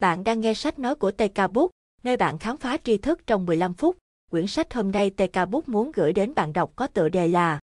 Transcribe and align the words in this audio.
Bạn 0.00 0.24
đang 0.24 0.40
nghe 0.40 0.54
sách 0.54 0.78
nói 0.78 0.94
của 0.94 1.10
TK 1.10 1.52
Book, 1.52 1.70
nơi 2.02 2.16
bạn 2.16 2.38
khám 2.38 2.56
phá 2.56 2.76
tri 2.84 2.96
thức 2.96 3.26
trong 3.26 3.46
15 3.46 3.74
phút. 3.74 3.96
Quyển 4.30 4.46
sách 4.46 4.74
hôm 4.74 4.90
nay 4.90 5.10
TK 5.10 5.48
Book 5.50 5.68
muốn 5.68 5.92
gửi 5.94 6.12
đến 6.12 6.34
bạn 6.34 6.52
đọc 6.52 6.72
có 6.76 6.86
tựa 6.86 7.08
đề 7.08 7.28
là 7.28 7.60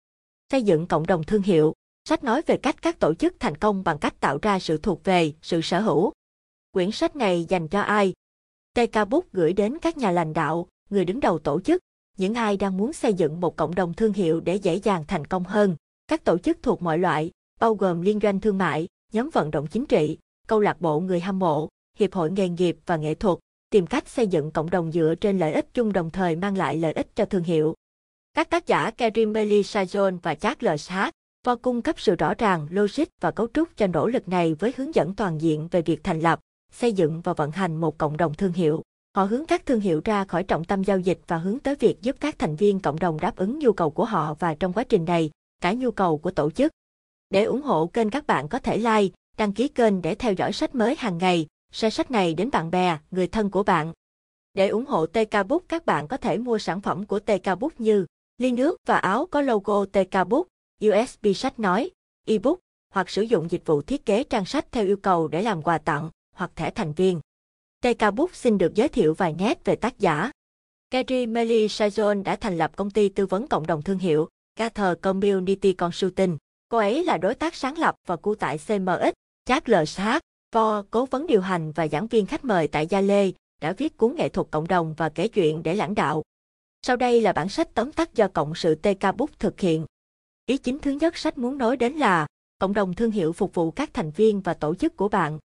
Xây 0.53 0.63
dựng 0.63 0.87
cộng 0.87 1.07
đồng 1.07 1.25
thương 1.25 1.43
hiệu. 1.43 1.75
Sách 2.09 2.25
nói 2.25 2.43
về 2.47 2.57
cách 2.57 2.83
các 2.83 2.99
tổ 2.99 3.15
chức 3.15 3.35
thành 3.41 3.57
công 3.57 3.85
bằng 3.85 3.99
cách 3.99 4.21
tạo 4.21 4.39
ra 4.43 4.59
sự 4.59 4.79
thuộc 4.79 5.05
về, 5.05 5.33
sự 5.43 5.61
sở 5.61 5.81
hữu. 5.81 6.13
Quyển 6.73 6.91
sách 6.91 7.17
này 7.17 7.47
dành 7.49 7.69
cho 7.69 7.81
ai? 7.81 8.13
TK 8.75 9.09
Book 9.09 9.33
gửi 9.33 9.53
đến 9.53 9.79
các 9.79 9.97
nhà 9.97 10.11
lãnh 10.11 10.33
đạo, 10.33 10.67
người 10.91 11.05
đứng 11.05 11.21
đầu 11.21 11.39
tổ 11.39 11.61
chức, 11.61 11.81
những 12.17 12.35
ai 12.35 12.57
đang 12.57 12.77
muốn 12.77 12.93
xây 12.93 13.15
dựng 13.15 13.41
một 13.41 13.57
cộng 13.57 13.75
đồng 13.75 13.95
thương 13.95 14.13
hiệu 14.13 14.41
để 14.41 14.55
dễ 14.55 14.75
dàng 14.75 15.05
thành 15.09 15.25
công 15.25 15.45
hơn. 15.45 15.77
Các 16.09 16.25
tổ 16.25 16.39
chức 16.39 16.59
thuộc 16.63 16.83
mọi 16.83 16.99
loại, 16.99 17.31
bao 17.61 17.75
gồm 17.75 18.03
liên 18.03 18.21
doanh 18.23 18.41
thương 18.41 18.59
mại, 18.59 18.89
nhóm 19.13 19.31
vận 19.33 19.51
động 19.51 19.67
chính 19.67 19.87
trị, 19.87 20.19
câu 20.47 20.61
lạc 20.61 20.81
bộ 20.81 21.01
người 21.01 21.21
hâm 21.21 21.39
mộ, 21.39 21.69
hiệp 22.01 22.15
hội 22.15 22.31
nghề 22.31 22.49
nghiệp 22.49 22.77
và 22.87 22.97
nghệ 22.97 23.15
thuật, 23.15 23.39
tìm 23.71 23.87
cách 23.87 24.09
xây 24.09 24.27
dựng 24.27 24.51
cộng 24.51 24.71
đồng 24.71 24.93
dựa 24.93 25.15
trên 25.21 25.39
lợi 25.39 25.53
ích 25.53 25.75
chung 25.75 25.93
đồng 25.93 26.11
thời 26.11 26.37
mang 26.37 26.57
lại 26.57 26.77
lợi 26.77 26.93
ích 26.93 27.17
cho 27.17 27.25
thương 27.25 27.43
hiệu. 27.43 27.75
Các 28.35 28.51
tác 28.51 28.67
giả 28.67 28.91
Karim 28.91 29.33
Bailey 29.33 29.63
Sajon 29.63 30.19
và 30.23 30.35
Charles 30.35 30.91
Hart 30.91 31.11
và 31.47 31.57
cung 31.57 31.83
cấp 31.83 32.01
sự 32.01 32.15
rõ 32.15 32.35
ràng, 32.35 32.67
logic 32.71 33.05
và 33.21 33.31
cấu 33.31 33.49
trúc 33.55 33.69
cho 33.77 33.87
nỗ 33.87 34.07
lực 34.07 34.29
này 34.29 34.55
với 34.55 34.73
hướng 34.77 34.95
dẫn 34.95 35.15
toàn 35.15 35.41
diện 35.41 35.69
về 35.71 35.83
việc 35.83 36.05
thành 36.05 36.21
lập, 36.21 36.41
xây 36.73 36.93
dựng 36.93 37.21
và 37.21 37.33
vận 37.33 37.51
hành 37.51 37.77
một 37.77 37.99
cộng 37.99 38.17
đồng 38.17 38.35
thương 38.35 38.53
hiệu. 38.53 38.83
Họ 39.17 39.25
hướng 39.25 39.47
các 39.47 39.67
thương 39.67 39.81
hiệu 39.81 40.01
ra 40.05 40.25
khỏi 40.25 40.45
trọng 40.45 40.65
tâm 40.65 40.85
giao 40.85 40.99
dịch 40.99 41.21
và 41.27 41.39
hướng 41.39 41.59
tới 41.59 41.75
việc 41.75 42.03
giúp 42.03 42.17
các 42.21 42.39
thành 42.39 42.57
viên 42.57 42.81
cộng 42.81 42.99
đồng 42.99 43.21
đáp 43.21 43.37
ứng 43.37 43.59
nhu 43.59 43.73
cầu 43.73 43.91
của 43.91 44.05
họ 44.05 44.35
và 44.35 44.55
trong 44.55 44.73
quá 44.73 44.85
trình 44.85 45.05
này, 45.05 45.31
cả 45.63 45.73
nhu 45.73 45.91
cầu 45.91 46.19
của 46.19 46.31
tổ 46.31 46.51
chức. 46.51 46.73
Để 47.31 47.45
ủng 47.45 47.63
hộ 47.63 47.87
kênh 47.87 48.11
các 48.11 48.27
bạn 48.27 48.49
có 48.49 48.59
thể 48.59 48.77
like, 48.77 49.15
đăng 49.39 49.53
ký 49.53 49.69
kênh 49.69 50.03
để 50.03 50.15
theo 50.15 50.33
dõi 50.33 50.53
sách 50.53 50.75
mới 50.75 50.95
hàng 50.99 51.19
ngày, 51.19 51.47
share 51.73 51.91
sách 51.91 52.11
này 52.11 52.35
đến 52.35 52.51
bạn 52.51 52.71
bè, 52.71 52.99
người 53.11 53.27
thân 53.27 53.51
của 53.51 53.63
bạn. 53.63 53.93
Để 54.55 54.69
ủng 54.69 54.87
hộ 54.87 55.07
TK 55.07 55.47
Book 55.49 55.63
các 55.69 55.87
bạn 55.87 56.09
có 56.09 56.17
thể 56.17 56.39
mua 56.39 56.59
sản 56.59 56.81
phẩm 56.81 57.07
của 57.07 57.19
TK 57.19 57.59
Book 57.61 57.81
như 57.81 58.07
ly 58.39 58.53
nước 58.53 58.77
và 58.87 58.97
áo 58.97 59.27
có 59.31 59.41
logo 59.41 59.85
TK 59.85 60.29
Book, 60.29 60.47
USB 60.85 61.27
sách 61.35 61.61
nói, 61.61 61.91
ebook 62.27 62.59
hoặc 62.95 63.11
sử 63.11 63.23
dụng 63.23 63.51
dịch 63.51 63.67
vụ 63.67 63.83
thiết 63.83 64.07
kế 64.07 64.25
trang 64.25 64.45
sách 64.45 64.73
theo 64.73 64.87
yêu 64.87 64.97
cầu 64.97 65.29
để 65.29 65.43
làm 65.43 65.63
quà 65.63 65.79
tặng 65.79 66.11
hoặc 66.35 66.51
thẻ 66.57 66.71
thành 66.71 66.93
viên. 66.93 67.21
TK 67.83 68.15
Book 68.15 68.35
xin 68.35 68.59
được 68.59 68.75
giới 68.75 68.89
thiệu 68.89 69.15
vài 69.15 69.35
nét 69.39 69.65
về 69.65 69.77
tác 69.77 69.99
giả. 69.99 70.31
Gary 70.91 71.27
Melly 71.27 71.67
Sajon 71.67 72.23
đã 72.23 72.37
thành 72.37 72.59
lập 72.59 72.77
công 72.77 72.91
ty 72.91 73.09
tư 73.09 73.27
vấn 73.27 73.49
cộng 73.49 73.67
đồng 73.67 73.83
thương 73.83 73.99
hiệu, 73.99 74.29
Gather 74.59 74.99
Community 75.03 75.73
Consulting. 75.73 76.39
Cô 76.69 76.79
ấy 76.79 77.05
là 77.05 77.19
đối 77.19 77.35
tác 77.35 77.55
sáng 77.55 77.79
lập 77.79 77.95
và 78.07 78.17
cu 78.17 78.35
tại 78.35 78.59
CMX, 78.59 79.13
Charles 79.45 80.01
H. 80.01 80.09
Vo, 80.53 80.83
cố 80.91 81.07
vấn 81.07 81.27
điều 81.27 81.41
hành 81.41 81.73
và 81.73 81.89
giảng 81.89 82.07
viên 82.07 82.27
khách 82.27 82.45
mời 82.45 82.69
tại 82.69 82.87
Gia 82.87 83.01
Lê, 83.01 83.33
đã 83.61 83.73
viết 83.73 83.97
cuốn 83.97 84.15
nghệ 84.17 84.29
thuật 84.29 84.47
cộng 84.51 84.69
đồng 84.69 84.95
và 84.97 85.09
kể 85.09 85.29
chuyện 85.29 85.63
để 85.63 85.75
lãnh 85.75 85.95
đạo. 85.95 86.23
Sau 86.83 86.97
đây 86.97 87.21
là 87.21 87.33
bản 87.33 87.49
sách 87.49 87.75
tóm 87.75 87.93
tắt 87.93 88.15
do 88.15 88.29
Cộng 88.29 88.55
sự 88.55 88.75
TK 88.75 89.17
Book 89.17 89.39
thực 89.39 89.61
hiện. 89.61 89.87
Ý 90.47 90.59
chính 90.59 90.79
thứ 90.79 90.91
nhất 90.91 91.17
sách 91.17 91.39
muốn 91.39 91.59
nói 91.59 91.77
đến 91.77 91.93
là 91.93 92.27
cộng 92.59 92.73
đồng 92.73 92.95
thương 92.95 93.11
hiệu 93.11 93.33
phục 93.33 93.55
vụ 93.55 93.71
các 93.71 93.95
thành 93.95 94.11
viên 94.11 94.41
và 94.41 94.55
tổ 94.55 94.75
chức 94.75 94.97
của 94.97 95.09
bạn. 95.09 95.39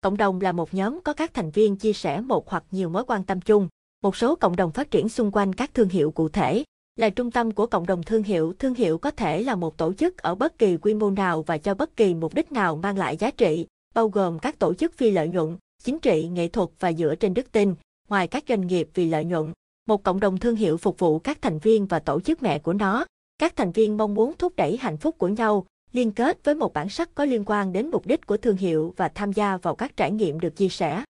Cộng 0.00 0.16
đồng 0.16 0.40
là 0.40 0.52
một 0.52 0.74
nhóm 0.74 1.00
có 1.04 1.12
các 1.12 1.34
thành 1.34 1.50
viên 1.50 1.76
chia 1.76 1.92
sẻ 1.92 2.20
một 2.20 2.50
hoặc 2.50 2.64
nhiều 2.70 2.88
mối 2.88 3.04
quan 3.06 3.24
tâm 3.24 3.40
chung. 3.40 3.68
Một 4.02 4.16
số 4.16 4.36
cộng 4.36 4.56
đồng 4.56 4.72
phát 4.72 4.90
triển 4.90 5.08
xung 5.08 5.30
quanh 5.30 5.52
các 5.52 5.74
thương 5.74 5.88
hiệu 5.88 6.10
cụ 6.10 6.28
thể. 6.28 6.64
Là 6.96 7.10
trung 7.10 7.30
tâm 7.30 7.50
của 7.50 7.66
cộng 7.66 7.86
đồng 7.86 8.02
thương 8.02 8.22
hiệu, 8.22 8.54
thương 8.58 8.74
hiệu 8.74 8.98
có 8.98 9.10
thể 9.10 9.42
là 9.42 9.54
một 9.54 9.76
tổ 9.76 9.92
chức 9.92 10.18
ở 10.18 10.34
bất 10.34 10.58
kỳ 10.58 10.76
quy 10.76 10.94
mô 10.94 11.10
nào 11.10 11.42
và 11.42 11.58
cho 11.58 11.74
bất 11.74 11.96
kỳ 11.96 12.14
mục 12.14 12.34
đích 12.34 12.52
nào 12.52 12.76
mang 12.76 12.98
lại 12.98 13.16
giá 13.16 13.30
trị, 13.30 13.66
bao 13.94 14.08
gồm 14.08 14.38
các 14.38 14.58
tổ 14.58 14.74
chức 14.74 14.94
phi 14.94 15.10
lợi 15.10 15.28
nhuận, 15.28 15.56
chính 15.82 15.98
trị, 15.98 16.28
nghệ 16.28 16.48
thuật 16.48 16.68
và 16.78 16.92
dựa 16.92 17.14
trên 17.14 17.34
đức 17.34 17.52
tin, 17.52 17.74
ngoài 18.08 18.28
các 18.28 18.44
doanh 18.48 18.66
nghiệp 18.66 18.88
vì 18.94 19.08
lợi 19.08 19.24
nhuận. 19.24 19.52
Một 19.88 20.02
cộng 20.02 20.20
đồng 20.20 20.38
thương 20.38 20.56
hiệu 20.56 20.76
phục 20.76 20.98
vụ 20.98 21.18
các 21.18 21.42
thành 21.42 21.58
viên 21.58 21.86
và 21.86 21.98
tổ 21.98 22.20
chức 22.20 22.42
mẹ 22.42 22.58
của 22.58 22.72
nó. 22.72 23.04
Các 23.38 23.56
thành 23.56 23.72
viên 23.72 23.96
mong 23.96 24.14
muốn 24.14 24.32
thúc 24.38 24.56
đẩy 24.56 24.76
hạnh 24.76 24.96
phúc 24.96 25.18
của 25.18 25.28
nhau, 25.28 25.66
liên 25.92 26.12
kết 26.12 26.44
với 26.44 26.54
một 26.54 26.72
bản 26.72 26.88
sắc 26.88 27.14
có 27.14 27.24
liên 27.24 27.42
quan 27.46 27.72
đến 27.72 27.90
mục 27.90 28.06
đích 28.06 28.26
của 28.26 28.36
thương 28.36 28.56
hiệu 28.56 28.94
và 28.96 29.08
tham 29.08 29.32
gia 29.32 29.56
vào 29.56 29.74
các 29.74 29.96
trải 29.96 30.10
nghiệm 30.10 30.40
được 30.40 30.56
chia 30.56 30.68
sẻ. 30.68 31.04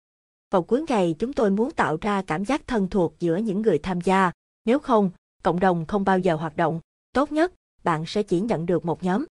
Vào 0.52 0.64
cuối 0.64 0.84
ngày 0.88 1.16
chúng 1.20 1.34
tôi 1.34 1.52
muốn 1.52 1.72
tạo 1.72 1.98
ra 2.02 2.22
cảm 2.22 2.46
giác 2.46 2.68
thân 2.68 2.88
thuộc 2.88 3.14
giữa 3.20 3.38
những 3.38 3.62
người 3.62 3.78
tham 3.78 4.02
gia, 4.02 4.32
nếu 4.66 4.80
không, 4.80 5.10
cộng 5.44 5.60
đồng 5.60 5.86
không 5.86 6.04
bao 6.04 6.20
giờ 6.20 6.36
hoạt 6.36 6.58
động. 6.58 6.80
Tốt 7.14 7.32
nhất, 7.32 7.54
bạn 7.84 8.04
sẽ 8.08 8.24
chỉ 8.24 8.40
nhận 8.40 8.66
được 8.66 8.86
một 8.86 9.04
nhóm. 9.04 9.26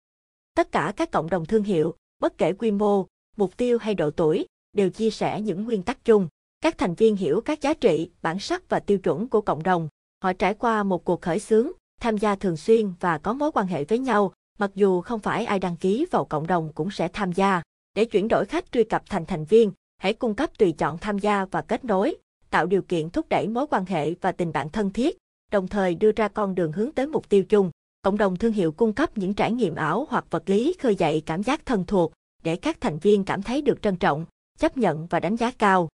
Tất 0.54 0.72
cả 0.72 0.92
các 0.96 1.10
cộng 1.10 1.30
đồng 1.30 1.46
thương 1.46 1.62
hiệu, 1.62 1.94
bất 2.20 2.38
kể 2.38 2.52
quy 2.52 2.70
mô, 2.70 3.06
mục 3.36 3.56
tiêu 3.56 3.78
hay 3.78 3.94
độ 3.94 4.10
tuổi, 4.10 4.46
đều 4.72 4.90
chia 4.90 5.10
sẻ 5.10 5.40
những 5.40 5.64
nguyên 5.64 5.82
tắc 5.82 6.04
chung. 6.04 6.28
Các 6.60 6.78
thành 6.78 6.94
viên 6.94 7.16
hiểu 7.16 7.40
các 7.40 7.62
giá 7.62 7.74
trị, 7.74 8.10
bản 8.22 8.38
sắc 8.38 8.68
và 8.68 8.80
tiêu 8.80 8.98
chuẩn 8.98 9.28
của 9.28 9.40
cộng 9.40 9.62
đồng. 9.62 9.88
Họ 10.22 10.32
trải 10.32 10.54
qua 10.54 10.82
một 10.82 11.04
cuộc 11.04 11.22
khởi 11.22 11.38
xướng, 11.38 11.72
tham 12.00 12.18
gia 12.18 12.36
thường 12.36 12.56
xuyên 12.56 12.92
và 13.00 13.18
có 13.18 13.32
mối 13.32 13.50
quan 13.54 13.66
hệ 13.66 13.84
với 13.84 13.98
nhau, 13.98 14.32
mặc 14.58 14.70
dù 14.74 15.00
không 15.00 15.20
phải 15.20 15.44
ai 15.44 15.58
đăng 15.58 15.76
ký 15.76 16.06
vào 16.10 16.24
cộng 16.24 16.46
đồng 16.46 16.72
cũng 16.74 16.90
sẽ 16.90 17.08
tham 17.12 17.32
gia. 17.32 17.62
Để 17.94 18.04
chuyển 18.04 18.28
đổi 18.28 18.44
khách 18.44 18.72
truy 18.72 18.84
cập 18.84 19.02
thành 19.06 19.26
thành 19.26 19.44
viên, 19.44 19.72
hãy 19.98 20.12
cung 20.12 20.34
cấp 20.34 20.50
tùy 20.58 20.72
chọn 20.72 20.98
tham 20.98 21.18
gia 21.18 21.44
và 21.44 21.62
kết 21.62 21.84
nối, 21.84 22.16
tạo 22.50 22.66
điều 22.66 22.82
kiện 22.82 23.10
thúc 23.10 23.28
đẩy 23.28 23.48
mối 23.48 23.66
quan 23.70 23.84
hệ 23.84 24.14
và 24.20 24.32
tình 24.32 24.52
bạn 24.52 24.70
thân 24.70 24.90
thiết, 24.90 25.16
đồng 25.50 25.68
thời 25.68 25.94
đưa 25.94 26.12
ra 26.12 26.28
con 26.28 26.54
đường 26.54 26.72
hướng 26.72 26.92
tới 26.92 27.06
mục 27.06 27.28
tiêu 27.28 27.44
chung. 27.44 27.70
Cộng 28.02 28.18
đồng 28.18 28.36
thương 28.36 28.52
hiệu 28.52 28.72
cung 28.72 28.92
cấp 28.92 29.18
những 29.18 29.34
trải 29.34 29.52
nghiệm 29.52 29.74
ảo 29.74 30.06
hoặc 30.08 30.24
vật 30.30 30.42
lý 30.46 30.74
khơi 30.78 30.94
dậy 30.94 31.22
cảm 31.26 31.42
giác 31.42 31.66
thân 31.66 31.84
thuộc 31.86 32.12
để 32.46 32.56
các 32.56 32.80
thành 32.80 32.98
viên 32.98 33.24
cảm 33.24 33.42
thấy 33.42 33.62
được 33.62 33.82
trân 33.82 33.96
trọng, 33.96 34.26
chấp 34.58 34.76
nhận 34.76 35.06
và 35.06 35.20
đánh 35.20 35.36
giá 35.36 35.50
cao. 35.50 35.88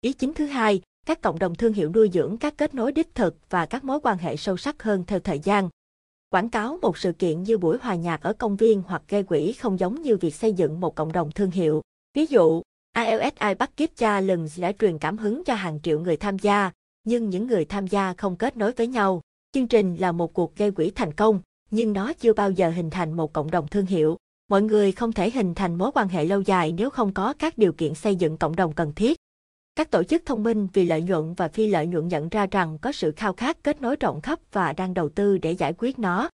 Ý 0.00 0.12
chính 0.12 0.34
thứ 0.34 0.46
hai, 0.46 0.80
các 1.06 1.22
cộng 1.22 1.38
đồng 1.38 1.54
thương 1.54 1.72
hiệu 1.72 1.92
nuôi 1.94 2.10
dưỡng 2.12 2.36
các 2.36 2.54
kết 2.58 2.74
nối 2.74 2.92
đích 2.92 3.14
thực 3.14 3.36
và 3.50 3.66
các 3.66 3.84
mối 3.84 4.00
quan 4.02 4.18
hệ 4.18 4.36
sâu 4.36 4.56
sắc 4.56 4.82
hơn 4.82 5.04
theo 5.06 5.20
thời 5.20 5.38
gian. 5.38 5.68
Quảng 6.30 6.50
cáo 6.50 6.78
một 6.82 6.98
sự 6.98 7.12
kiện 7.12 7.42
như 7.42 7.58
buổi 7.58 7.78
hòa 7.82 7.94
nhạc 7.94 8.22
ở 8.22 8.32
công 8.32 8.56
viên 8.56 8.82
hoặc 8.86 9.02
gây 9.08 9.22
quỹ 9.22 9.52
không 9.52 9.78
giống 9.78 10.02
như 10.02 10.16
việc 10.16 10.34
xây 10.34 10.52
dựng 10.52 10.80
một 10.80 10.94
cộng 10.94 11.12
đồng 11.12 11.30
thương 11.32 11.50
hiệu. 11.50 11.82
Ví 12.14 12.26
dụ, 12.26 12.62
ILSI 12.96 13.54
Bucket 13.58 13.96
Challenge 13.96 14.52
đã 14.56 14.72
truyền 14.72 14.98
cảm 14.98 15.18
hứng 15.18 15.44
cho 15.44 15.54
hàng 15.54 15.80
triệu 15.82 16.00
người 16.00 16.16
tham 16.16 16.38
gia, 16.38 16.70
nhưng 17.04 17.30
những 17.30 17.46
người 17.46 17.64
tham 17.64 17.86
gia 17.86 18.14
không 18.14 18.36
kết 18.36 18.56
nối 18.56 18.72
với 18.72 18.86
nhau. 18.86 19.20
Chương 19.52 19.68
trình 19.68 19.96
là 19.96 20.12
một 20.12 20.34
cuộc 20.34 20.56
gây 20.56 20.70
quỹ 20.70 20.90
thành 20.90 21.12
công, 21.12 21.40
nhưng 21.70 21.92
nó 21.92 22.12
chưa 22.12 22.32
bao 22.32 22.50
giờ 22.50 22.70
hình 22.70 22.90
thành 22.90 23.12
một 23.12 23.32
cộng 23.32 23.50
đồng 23.50 23.68
thương 23.68 23.86
hiệu. 23.86 24.16
Mọi 24.50 24.62
người 24.62 24.92
không 24.92 25.12
thể 25.12 25.30
hình 25.30 25.54
thành 25.54 25.78
mối 25.78 25.90
quan 25.94 26.08
hệ 26.08 26.24
lâu 26.24 26.40
dài 26.40 26.72
nếu 26.72 26.90
không 26.90 27.12
có 27.12 27.34
các 27.38 27.58
điều 27.58 27.72
kiện 27.72 27.94
xây 27.94 28.16
dựng 28.16 28.36
cộng 28.36 28.56
đồng 28.56 28.72
cần 28.72 28.92
thiết. 28.92 29.18
Các 29.76 29.90
tổ 29.90 30.02
chức 30.02 30.22
thông 30.26 30.42
minh 30.42 30.68
vì 30.72 30.84
lợi 30.86 31.02
nhuận 31.02 31.34
và 31.34 31.48
phi 31.48 31.66
lợi 31.66 31.86
nhuận 31.86 32.08
nhận 32.08 32.28
ra 32.28 32.46
rằng 32.50 32.78
có 32.78 32.92
sự 32.92 33.12
khao 33.16 33.32
khát 33.32 33.62
kết 33.62 33.82
nối 33.82 33.96
rộng 33.96 34.20
khắp 34.20 34.38
và 34.52 34.72
đang 34.72 34.94
đầu 34.94 35.08
tư 35.08 35.38
để 35.38 35.52
giải 35.52 35.74
quyết 35.78 35.98
nó. 35.98 36.28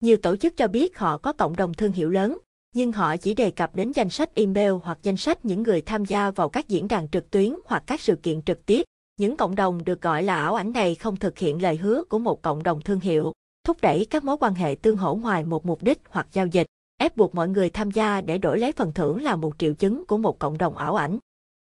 Nhiều 0.00 0.16
tổ 0.16 0.36
chức 0.36 0.56
cho 0.56 0.68
biết 0.68 0.98
họ 0.98 1.18
có 1.18 1.32
cộng 1.32 1.56
đồng 1.56 1.74
thương 1.74 1.92
hiệu 1.92 2.10
lớn, 2.10 2.38
nhưng 2.74 2.92
họ 2.92 3.16
chỉ 3.16 3.34
đề 3.34 3.50
cập 3.50 3.76
đến 3.76 3.92
danh 3.92 4.10
sách 4.10 4.34
email 4.34 4.72
hoặc 4.82 4.98
danh 5.02 5.16
sách 5.16 5.44
những 5.44 5.62
người 5.62 5.80
tham 5.80 6.04
gia 6.04 6.30
vào 6.30 6.48
các 6.48 6.68
diễn 6.68 6.88
đàn 6.88 7.08
trực 7.08 7.30
tuyến 7.30 7.54
hoặc 7.64 7.82
các 7.86 8.00
sự 8.00 8.16
kiện 8.16 8.42
trực 8.42 8.66
tiếp. 8.66 8.82
Những 9.16 9.36
cộng 9.36 9.54
đồng 9.54 9.84
được 9.84 10.00
gọi 10.00 10.22
là 10.22 10.36
ảo 10.36 10.54
ảnh 10.54 10.72
này 10.72 10.94
không 10.94 11.16
thực 11.16 11.38
hiện 11.38 11.62
lời 11.62 11.76
hứa 11.76 12.04
của 12.04 12.18
một 12.18 12.42
cộng 12.42 12.62
đồng 12.62 12.80
thương 12.80 13.00
hiệu, 13.00 13.32
thúc 13.64 13.76
đẩy 13.82 14.06
các 14.10 14.24
mối 14.24 14.36
quan 14.40 14.54
hệ 14.54 14.76
tương 14.82 14.96
hỗ 14.96 15.14
ngoài 15.14 15.44
một 15.44 15.66
mục 15.66 15.82
đích 15.82 16.00
hoặc 16.08 16.26
giao 16.32 16.46
dịch, 16.46 16.66
ép 17.02 17.16
buộc 17.16 17.34
mọi 17.34 17.48
người 17.48 17.70
tham 17.70 17.90
gia 17.90 18.20
để 18.20 18.38
đổi 18.38 18.58
lấy 18.58 18.72
phần 18.72 18.92
thưởng 18.92 19.22
là 19.22 19.36
một 19.36 19.52
triệu 19.58 19.74
chứng 19.74 20.06
của 20.06 20.18
một 20.18 20.38
cộng 20.38 20.58
đồng 20.58 20.76
ảo 20.76 20.94
ảnh. 20.94 21.18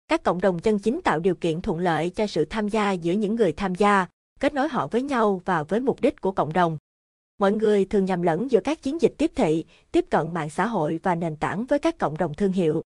Các 0.08 0.24
cộng 0.24 0.42
đồng 0.42 0.59
chân 0.59 0.80
chính 0.80 1.02
tạo 1.02 1.19
điều 1.19 1.36
kiện 1.36 1.62
thuận 1.62 1.80
lợi 1.80 2.09
cho 2.09 2.28
sự 2.28 2.46
tham 2.46 2.68
gia 2.68 2.92
giữa 2.92 3.14
những 3.14 3.36
người 3.36 3.52
tham 3.52 3.75
gia, 3.75 4.06
kết 4.40 4.53
nối 4.53 4.68
họ 4.70 4.88
với 4.88 5.02
nhau 5.02 5.41
và 5.46 5.64
với 5.64 5.80
mục 5.80 6.02
đích 6.02 6.22
của 6.22 6.31
cộng 6.31 6.53
đồng. 6.53 6.78
Mọi 7.40 7.52
người 7.52 7.86
thường 7.86 8.06
nhầm 8.06 8.22
lẫn 8.22 8.52
giữa 8.52 8.59
các 8.59 8.81
chiến 8.81 9.02
dịch 9.02 9.14
tiếp 9.18 9.31
thị, 9.36 9.66
tiếp 9.91 10.06
cận 10.09 10.34
mạng 10.34 10.50
xã 10.50 10.66
hội 10.68 11.00
và 11.03 11.16
nền 11.16 11.36
tảng 11.36 11.66
với 11.66 11.80
các 11.80 11.97
cộng 11.97 12.18
đồng 12.18 12.34
thương 12.34 12.52
hiệu. 12.52 12.81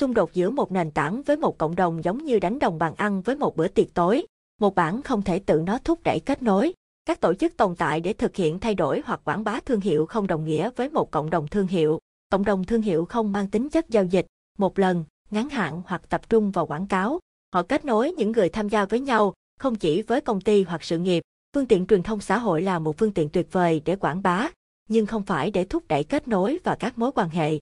Xung 0.00 0.14
đột 0.14 0.32
giữa 0.32 0.50
một 0.50 0.72
nền 0.72 0.90
tảng 0.90 1.22
với 1.22 1.36
một 1.36 1.58
cộng 1.58 1.76
đồng 1.76 2.04
giống 2.04 2.24
như 2.24 2.38
đánh 2.38 2.58
đồng 2.58 2.78
bàn 2.78 2.94
ăn 2.96 3.22
với 3.22 3.36
một 3.36 3.56
bữa 3.56 3.68
tiệc 3.68 3.94
tối. 3.94 4.26
Một 4.60 4.74
bản 4.74 5.02
không 5.02 5.22
thể 5.22 5.38
tự 5.38 5.62
nó 5.66 5.78
thúc 5.78 6.02
đẩy 6.04 6.20
kết 6.20 6.42
nối. 6.42 6.72
Các 7.08 7.20
tổ 7.20 7.34
chức 7.34 7.56
tồn 7.56 7.74
tại 7.76 8.00
để 8.00 8.12
thực 8.12 8.36
hiện 8.36 8.58
thay 8.58 8.74
đổi 8.74 9.02
hoặc 9.04 9.20
quảng 9.24 9.44
bá 9.44 9.60
thương 9.60 9.80
hiệu 9.80 10.06
không 10.06 10.26
đồng 10.26 10.44
nghĩa 10.44 10.70
với 10.76 10.88
một 10.88 11.10
cộng 11.10 11.30
đồng 11.30 11.48
thương 11.48 11.66
hiệu. 11.66 11.98
Cộng 12.30 12.44
đồng 12.44 12.64
thương 12.64 12.82
hiệu 12.82 13.04
không 13.04 13.32
mang 13.32 13.50
tính 13.50 13.68
chất 13.68 13.88
giao 13.88 14.04
dịch, 14.04 14.26
một 14.58 14.78
lần, 14.78 15.04
ngắn 15.30 15.48
hạn 15.48 15.82
hoặc 15.86 16.02
tập 16.08 16.28
trung 16.28 16.50
vào 16.50 16.66
quảng 16.66 16.86
cáo. 16.86 17.18
Họ 17.54 17.62
kết 17.62 17.84
nối 17.84 18.12
những 18.12 18.32
người 18.32 18.48
tham 18.48 18.68
gia 18.68 18.84
với 18.84 19.00
nhau, 19.00 19.34
không 19.58 19.76
chỉ 19.76 20.02
với 20.02 20.20
công 20.20 20.40
ty 20.40 20.62
hoặc 20.62 20.84
sự 20.84 20.98
nghiệp. 20.98 21.22
Phương 21.54 21.66
tiện 21.66 21.86
truyền 21.86 22.02
thông 22.02 22.20
xã 22.20 22.38
hội 22.38 22.62
là 22.62 22.78
một 22.78 22.98
phương 22.98 23.12
tiện 23.12 23.28
tuyệt 23.28 23.52
vời 23.52 23.82
để 23.84 23.96
quảng 23.96 24.22
bá, 24.22 24.50
nhưng 24.88 25.06
không 25.06 25.22
phải 25.22 25.50
để 25.50 25.64
thúc 25.64 25.88
đẩy 25.88 26.04
kết 26.04 26.28
nối 26.28 26.58
và 26.64 26.74
các 26.74 26.98
mối 26.98 27.12
quan 27.12 27.28
hệ. 27.28 27.58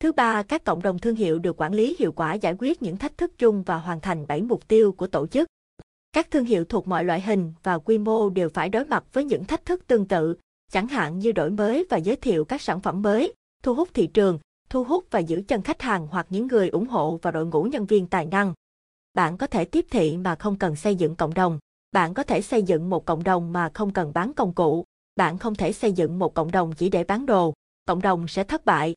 Thứ 0.00 0.12
ba, 0.12 0.42
các 0.42 0.64
cộng 0.64 0.82
đồng 0.82 0.98
thương 0.98 1.16
hiệu 1.16 1.38
được 1.38 1.60
quản 1.60 1.74
lý 1.74 1.96
hiệu 1.98 2.12
quả 2.12 2.34
giải 2.34 2.54
quyết 2.58 2.82
những 2.82 2.96
thách 2.96 3.18
thức 3.18 3.38
chung 3.38 3.62
và 3.62 3.76
hoàn 3.78 4.00
thành 4.00 4.26
7 4.26 4.42
mục 4.42 4.68
tiêu 4.68 4.92
của 4.92 5.06
tổ 5.06 5.26
chức. 5.26 5.48
Các 6.12 6.30
thương 6.30 6.44
hiệu 6.44 6.64
thuộc 6.64 6.88
mọi 6.88 7.04
loại 7.04 7.20
hình 7.20 7.52
và 7.62 7.78
quy 7.78 7.98
mô 7.98 8.30
đều 8.30 8.48
phải 8.48 8.68
đối 8.68 8.84
mặt 8.84 9.04
với 9.12 9.24
những 9.24 9.44
thách 9.44 9.64
thức 9.64 9.86
tương 9.86 10.08
tự, 10.08 10.36
chẳng 10.72 10.88
hạn 10.88 11.18
như 11.18 11.32
đổi 11.32 11.50
mới 11.50 11.86
và 11.90 11.96
giới 11.96 12.16
thiệu 12.16 12.44
các 12.44 12.62
sản 12.62 12.80
phẩm 12.80 13.02
mới, 13.02 13.34
thu 13.62 13.74
hút 13.74 13.88
thị 13.94 14.06
trường, 14.06 14.38
thu 14.70 14.84
hút 14.84 15.04
và 15.10 15.18
giữ 15.18 15.42
chân 15.48 15.62
khách 15.62 15.82
hàng 15.82 16.06
hoặc 16.10 16.26
những 16.30 16.46
người 16.46 16.68
ủng 16.68 16.86
hộ 16.86 17.18
và 17.22 17.30
đội 17.30 17.46
ngũ 17.46 17.62
nhân 17.62 17.86
viên 17.86 18.06
tài 18.06 18.26
năng. 18.26 18.54
Bạn 19.14 19.36
có 19.36 19.46
thể 19.46 19.64
tiếp 19.64 19.86
thị 19.90 20.16
mà 20.16 20.34
không 20.34 20.58
cần 20.58 20.76
xây 20.76 20.96
dựng 20.96 21.16
cộng 21.16 21.34
đồng. 21.34 21.58
Bạn 21.92 22.14
có 22.14 22.22
thể 22.22 22.42
xây 22.42 22.62
dựng 22.62 22.90
một 22.90 23.04
cộng 23.04 23.24
đồng 23.24 23.52
mà 23.52 23.70
không 23.74 23.92
cần 23.92 24.12
bán 24.14 24.32
công 24.32 24.52
cụ. 24.52 24.84
Bạn 25.16 25.38
không 25.38 25.54
thể 25.54 25.72
xây 25.72 25.92
dựng 25.92 26.18
một 26.18 26.34
cộng 26.34 26.50
đồng 26.50 26.72
chỉ 26.72 26.88
để 26.88 27.04
bán 27.04 27.26
đồ. 27.26 27.54
Cộng 27.86 28.02
đồng 28.02 28.28
sẽ 28.28 28.44
thất 28.44 28.64
bại. 28.64 28.94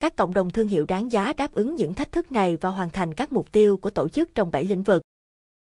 Các 0.00 0.16
cộng 0.16 0.34
đồng 0.34 0.50
thương 0.50 0.68
hiệu 0.68 0.86
đáng 0.86 1.12
giá 1.12 1.32
đáp 1.32 1.52
ứng 1.52 1.74
những 1.74 1.94
thách 1.94 2.12
thức 2.12 2.32
này 2.32 2.56
và 2.56 2.70
hoàn 2.70 2.90
thành 2.90 3.14
các 3.14 3.32
mục 3.32 3.52
tiêu 3.52 3.76
của 3.76 3.90
tổ 3.90 4.08
chức 4.08 4.34
trong 4.34 4.50
7 4.50 4.64
lĩnh 4.64 4.82
vực. 4.82 5.02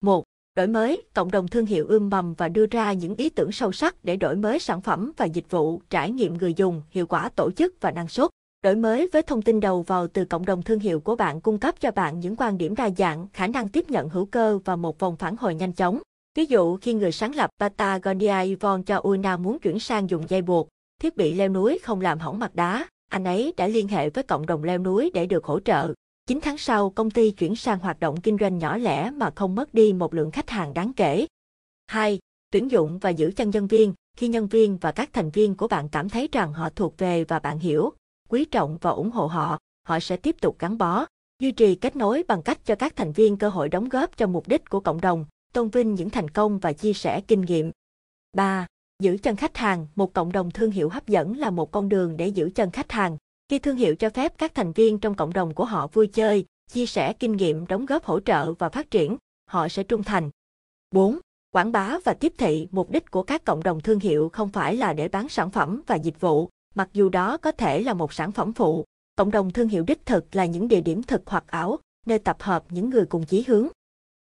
1. 0.01 0.23
Đổi 0.55 0.67
mới, 0.67 1.03
cộng 1.13 1.31
đồng 1.31 1.47
thương 1.47 1.65
hiệu 1.65 1.87
ươm 1.87 2.09
mầm 2.09 2.33
và 2.33 2.49
đưa 2.49 2.65
ra 2.65 2.93
những 2.93 3.15
ý 3.15 3.29
tưởng 3.29 3.51
sâu 3.51 3.71
sắc 3.71 3.95
để 4.03 4.15
đổi 4.15 4.35
mới 4.35 4.59
sản 4.59 4.81
phẩm 4.81 5.11
và 5.17 5.25
dịch 5.25 5.49
vụ, 5.49 5.81
trải 5.89 6.11
nghiệm 6.11 6.37
người 6.37 6.53
dùng, 6.53 6.81
hiệu 6.89 7.07
quả 7.07 7.29
tổ 7.29 7.51
chức 7.51 7.75
và 7.81 7.91
năng 7.91 8.07
suất. 8.07 8.29
Đổi 8.63 8.75
mới 8.75 9.09
với 9.13 9.21
thông 9.21 9.41
tin 9.41 9.59
đầu 9.59 9.81
vào 9.81 10.07
từ 10.07 10.25
cộng 10.25 10.45
đồng 10.45 10.61
thương 10.61 10.79
hiệu 10.79 10.99
của 10.99 11.15
bạn 11.15 11.41
cung 11.41 11.57
cấp 11.57 11.75
cho 11.79 11.91
bạn 11.91 12.19
những 12.19 12.35
quan 12.35 12.57
điểm 12.57 12.75
đa 12.75 12.89
dạng, 12.97 13.27
khả 13.33 13.47
năng 13.47 13.69
tiếp 13.69 13.89
nhận 13.89 14.09
hữu 14.09 14.25
cơ 14.25 14.59
và 14.65 14.75
một 14.75 14.99
vòng 14.99 15.15
phản 15.15 15.35
hồi 15.37 15.55
nhanh 15.55 15.73
chóng. 15.73 15.99
Ví 16.35 16.45
dụ 16.45 16.77
khi 16.77 16.93
người 16.93 17.11
sáng 17.11 17.35
lập 17.35 17.49
Patagonia 17.59 18.55
Yvonne 18.55 18.83
cho 18.85 18.99
Una 19.03 19.37
muốn 19.37 19.59
chuyển 19.59 19.79
sang 19.79 20.09
dùng 20.09 20.25
dây 20.29 20.41
buộc, 20.41 20.67
thiết 21.01 21.17
bị 21.17 21.33
leo 21.33 21.49
núi 21.49 21.79
không 21.83 22.01
làm 22.01 22.19
hỏng 22.19 22.39
mặt 22.39 22.55
đá, 22.55 22.87
anh 23.09 23.23
ấy 23.23 23.53
đã 23.57 23.67
liên 23.67 23.87
hệ 23.87 24.09
với 24.09 24.23
cộng 24.23 24.45
đồng 24.45 24.63
leo 24.63 24.77
núi 24.77 25.11
để 25.13 25.25
được 25.25 25.45
hỗ 25.45 25.59
trợ. 25.59 25.93
9 26.27 26.39
tháng 26.41 26.57
sau, 26.57 26.89
công 26.89 27.11
ty 27.11 27.31
chuyển 27.31 27.55
sang 27.55 27.79
hoạt 27.79 27.99
động 27.99 28.21
kinh 28.21 28.37
doanh 28.39 28.57
nhỏ 28.57 28.77
lẻ 28.77 29.11
mà 29.11 29.31
không 29.35 29.55
mất 29.55 29.73
đi 29.73 29.93
một 29.93 30.13
lượng 30.13 30.31
khách 30.31 30.49
hàng 30.49 30.73
đáng 30.73 30.93
kể. 30.93 31.27
2. 31.87 32.19
Tuyển 32.51 32.71
dụng 32.71 32.99
và 32.99 33.09
giữ 33.09 33.31
chân 33.35 33.49
nhân 33.49 33.67
viên. 33.67 33.93
Khi 34.17 34.27
nhân 34.27 34.47
viên 34.47 34.77
và 34.77 34.91
các 34.91 35.09
thành 35.13 35.29
viên 35.29 35.55
của 35.55 35.67
bạn 35.67 35.89
cảm 35.89 36.09
thấy 36.09 36.29
rằng 36.31 36.53
họ 36.53 36.69
thuộc 36.69 36.97
về 36.97 37.23
và 37.23 37.39
bạn 37.39 37.59
hiểu, 37.59 37.93
quý 38.29 38.45
trọng 38.45 38.77
và 38.81 38.89
ủng 38.89 39.11
hộ 39.11 39.27
họ, 39.27 39.57
họ 39.87 39.99
sẽ 39.99 40.17
tiếp 40.17 40.35
tục 40.41 40.55
gắn 40.59 40.77
bó. 40.77 41.05
Duy 41.39 41.51
trì 41.51 41.75
kết 41.75 41.95
nối 41.95 42.23
bằng 42.27 42.41
cách 42.41 42.65
cho 42.65 42.75
các 42.75 42.95
thành 42.95 43.11
viên 43.11 43.37
cơ 43.37 43.49
hội 43.49 43.69
đóng 43.69 43.89
góp 43.89 44.17
cho 44.17 44.27
mục 44.27 44.47
đích 44.47 44.69
của 44.69 44.79
cộng 44.79 45.01
đồng, 45.01 45.25
tôn 45.53 45.69
vinh 45.69 45.95
những 45.95 46.09
thành 46.09 46.29
công 46.29 46.59
và 46.59 46.73
chia 46.73 46.93
sẻ 46.93 47.21
kinh 47.21 47.41
nghiệm. 47.41 47.71
3. 48.33 48.67
Giữ 48.99 49.17
chân 49.23 49.35
khách 49.35 49.57
hàng, 49.57 49.87
một 49.95 50.13
cộng 50.13 50.31
đồng 50.31 50.51
thương 50.51 50.71
hiệu 50.71 50.89
hấp 50.89 51.07
dẫn 51.07 51.37
là 51.37 51.49
một 51.49 51.71
con 51.71 51.89
đường 51.89 52.17
để 52.17 52.27
giữ 52.27 52.49
chân 52.55 52.71
khách 52.71 52.91
hàng. 52.91 53.17
Khi 53.49 53.59
thương 53.59 53.75
hiệu 53.75 53.95
cho 53.95 54.09
phép 54.09 54.37
các 54.37 54.55
thành 54.55 54.71
viên 54.71 54.99
trong 54.99 55.15
cộng 55.15 55.33
đồng 55.33 55.53
của 55.53 55.65
họ 55.65 55.87
vui 55.87 56.07
chơi, 56.07 56.45
chia 56.71 56.85
sẻ 56.85 57.13
kinh 57.13 57.31
nghiệm, 57.31 57.67
đóng 57.67 57.85
góp 57.85 58.03
hỗ 58.03 58.19
trợ 58.19 58.53
và 58.53 58.69
phát 58.69 58.91
triển, 58.91 59.17
họ 59.45 59.67
sẽ 59.67 59.83
trung 59.83 60.03
thành. 60.03 60.29
4. 60.91 61.19
Quảng 61.51 61.71
bá 61.71 61.97
và 62.03 62.13
tiếp 62.13 62.33
thị, 62.37 62.67
mục 62.71 62.91
đích 62.91 63.11
của 63.11 63.23
các 63.23 63.45
cộng 63.45 63.63
đồng 63.63 63.81
thương 63.81 63.99
hiệu 63.99 64.29
không 64.29 64.49
phải 64.49 64.75
là 64.75 64.93
để 64.93 65.07
bán 65.07 65.29
sản 65.29 65.49
phẩm 65.49 65.81
và 65.87 65.95
dịch 65.95 66.19
vụ, 66.19 66.49
mặc 66.75 66.89
dù 66.93 67.09
đó 67.09 67.37
có 67.37 67.51
thể 67.51 67.81
là 67.81 67.93
một 67.93 68.13
sản 68.13 68.31
phẩm 68.31 68.53
phụ. 68.53 68.85
Cộng 69.15 69.31
đồng 69.31 69.51
thương 69.51 69.67
hiệu 69.67 69.83
đích 69.87 70.05
thực 70.05 70.35
là 70.35 70.45
những 70.45 70.67
địa 70.67 70.81
điểm 70.81 71.03
thực 71.03 71.21
hoặc 71.25 71.43
ảo, 71.47 71.79
nơi 72.05 72.19
tập 72.19 72.37
hợp 72.39 72.63
những 72.69 72.89
người 72.89 73.05
cùng 73.05 73.25
chí 73.25 73.43
hướng. 73.47 73.67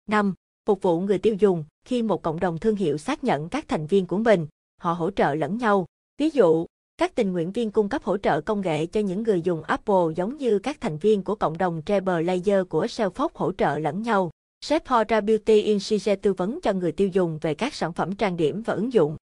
5. 0.10 0.34
Phục 0.66 0.82
vụ 0.82 1.00
người 1.00 1.18
tiêu 1.18 1.36
dùng, 1.40 1.64
khi 1.86 2.02
một 2.02 2.22
cộng 2.22 2.40
đồng 2.40 2.58
thương 2.58 2.76
hiệu 2.76 2.98
xác 2.98 3.24
nhận 3.24 3.50
các 3.50 3.68
thành 3.68 3.88
viên 3.88 4.06
của 4.06 4.18
mình, 4.18 4.48
họ 4.82 4.94
hỗ 4.94 5.12
trợ 5.12 5.36
lẫn 5.36 5.58
nhau. 5.58 5.86
Ví 6.18 6.30
dụ, 6.30 6.66
các 6.98 7.16
tình 7.16 7.32
nguyện 7.32 7.52
viên 7.52 7.72
cung 7.72 7.90
cấp 7.90 8.04
hỗ 8.04 8.18
trợ 8.18 8.42
công 8.42 8.62
nghệ 8.62 8.86
cho 8.86 9.00
những 9.00 9.24
người 9.24 9.42
dùng 9.42 9.64
Apple 9.64 10.14
giống 10.16 10.38
như 10.38 10.60
các 10.60 10.82
thành 10.82 10.98
viên 10.98 11.24
của 11.24 11.36
cộng 11.36 11.58
đồng 11.58 11.82
Trailblazer 11.86 12.66
của 12.66 12.86
Salesforce 12.86 13.30
hỗ 13.34 13.52
trợ 13.52 13.78
lẫn 13.78 14.02
nhau. 14.02 14.32
Sephora 14.62 15.22
Beauty 15.22 15.62
Insight 15.62 16.22
tư 16.22 16.34
vấn 16.34 16.60
cho 16.64 16.74
người 16.74 16.92
tiêu 16.92 17.08
dùng 17.08 17.38
về 17.42 17.54
các 17.54 17.74
sản 17.74 17.94
phẩm 17.94 18.16
trang 18.16 18.38
điểm 18.38 18.62
và 18.62 18.74
ứng 18.74 18.94
dụng. 18.94 19.18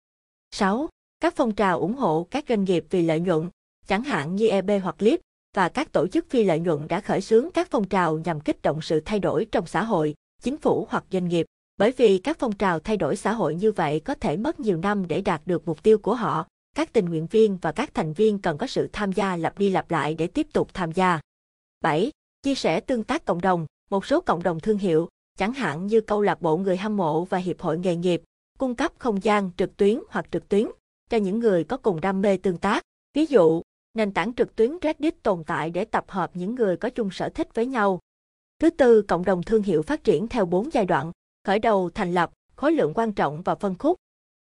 6. 0.51 0.89
Các 1.19 1.33
phong 1.35 1.55
trào 1.55 1.79
ủng 1.79 1.93
hộ 1.93 2.27
các 2.31 2.45
doanh 2.49 2.63
nghiệp 2.63 2.85
vì 2.89 3.01
lợi 3.01 3.19
nhuận, 3.19 3.49
chẳng 3.87 4.03
hạn 4.03 4.35
như 4.35 4.47
EB 4.47 4.71
hoặc 4.83 4.95
Lip, 4.99 5.19
và 5.55 5.69
các 5.69 5.91
tổ 5.91 6.07
chức 6.07 6.29
phi 6.29 6.43
lợi 6.43 6.59
nhuận 6.59 6.87
đã 6.87 7.01
khởi 7.01 7.21
xướng 7.21 7.51
các 7.51 7.67
phong 7.71 7.87
trào 7.87 8.17
nhằm 8.17 8.39
kích 8.39 8.61
động 8.61 8.81
sự 8.81 8.99
thay 9.05 9.19
đổi 9.19 9.45
trong 9.51 9.65
xã 9.65 9.83
hội, 9.83 10.15
chính 10.41 10.57
phủ 10.57 10.87
hoặc 10.89 11.03
doanh 11.11 11.27
nghiệp. 11.27 11.45
Bởi 11.77 11.91
vì 11.91 12.17
các 12.17 12.39
phong 12.39 12.51
trào 12.51 12.79
thay 12.79 12.97
đổi 12.97 13.15
xã 13.15 13.33
hội 13.33 13.55
như 13.55 13.71
vậy 13.71 13.99
có 13.99 14.15
thể 14.15 14.37
mất 14.37 14.59
nhiều 14.59 14.77
năm 14.77 15.07
để 15.07 15.21
đạt 15.21 15.41
được 15.45 15.67
mục 15.67 15.83
tiêu 15.83 15.97
của 15.97 16.15
họ, 16.15 16.47
các 16.75 16.93
tình 16.93 17.05
nguyện 17.05 17.27
viên 17.27 17.57
và 17.57 17.71
các 17.71 17.93
thành 17.93 18.13
viên 18.13 18.39
cần 18.39 18.57
có 18.57 18.67
sự 18.67 18.89
tham 18.93 19.11
gia 19.11 19.35
lặp 19.37 19.57
đi 19.57 19.69
lặp 19.69 19.91
lại 19.91 20.15
để 20.15 20.27
tiếp 20.27 20.47
tục 20.53 20.69
tham 20.73 20.91
gia. 20.91 21.19
7. 21.81 22.11
Chia 22.41 22.55
sẻ 22.55 22.79
tương 22.79 23.03
tác 23.03 23.25
cộng 23.25 23.41
đồng, 23.41 23.65
một 23.89 24.05
số 24.05 24.21
cộng 24.21 24.43
đồng 24.43 24.59
thương 24.59 24.77
hiệu, 24.77 25.09
chẳng 25.37 25.53
hạn 25.53 25.87
như 25.87 26.01
câu 26.01 26.21
lạc 26.21 26.41
bộ 26.41 26.57
người 26.57 26.77
hâm 26.77 26.97
mộ 26.97 27.25
và 27.25 27.37
hiệp 27.37 27.61
hội 27.61 27.79
nghề 27.79 27.95
nghiệp, 27.95 28.21
cung 28.59 28.75
cấp 28.75 28.91
không 28.97 29.23
gian 29.23 29.51
trực 29.57 29.77
tuyến 29.77 29.99
hoặc 30.09 30.25
trực 30.31 30.49
tuyến 30.49 30.67
cho 31.09 31.17
những 31.17 31.39
người 31.39 31.63
có 31.63 31.77
cùng 31.77 32.01
đam 32.01 32.21
mê 32.21 32.37
tương 32.37 32.57
tác. 32.57 32.83
Ví 33.13 33.25
dụ, 33.25 33.61
nền 33.93 34.13
tảng 34.13 34.33
trực 34.33 34.55
tuyến 34.55 34.71
Reddit 34.81 35.23
tồn 35.23 35.43
tại 35.43 35.69
để 35.69 35.85
tập 35.85 36.05
hợp 36.07 36.31
những 36.33 36.55
người 36.55 36.77
có 36.77 36.89
chung 36.89 37.09
sở 37.11 37.29
thích 37.29 37.55
với 37.55 37.65
nhau. 37.65 37.99
Thứ 38.59 38.69
tư, 38.69 39.01
cộng 39.01 39.25
đồng 39.25 39.43
thương 39.43 39.63
hiệu 39.63 39.81
phát 39.81 40.03
triển 40.03 40.27
theo 40.27 40.45
4 40.45 40.73
giai 40.73 40.85
đoạn, 40.85 41.11
khởi 41.43 41.59
đầu, 41.59 41.89
thành 41.89 42.13
lập, 42.13 42.31
khối 42.55 42.71
lượng 42.71 42.93
quan 42.95 43.13
trọng 43.13 43.41
và 43.41 43.55
phân 43.55 43.75
khúc. 43.79 43.97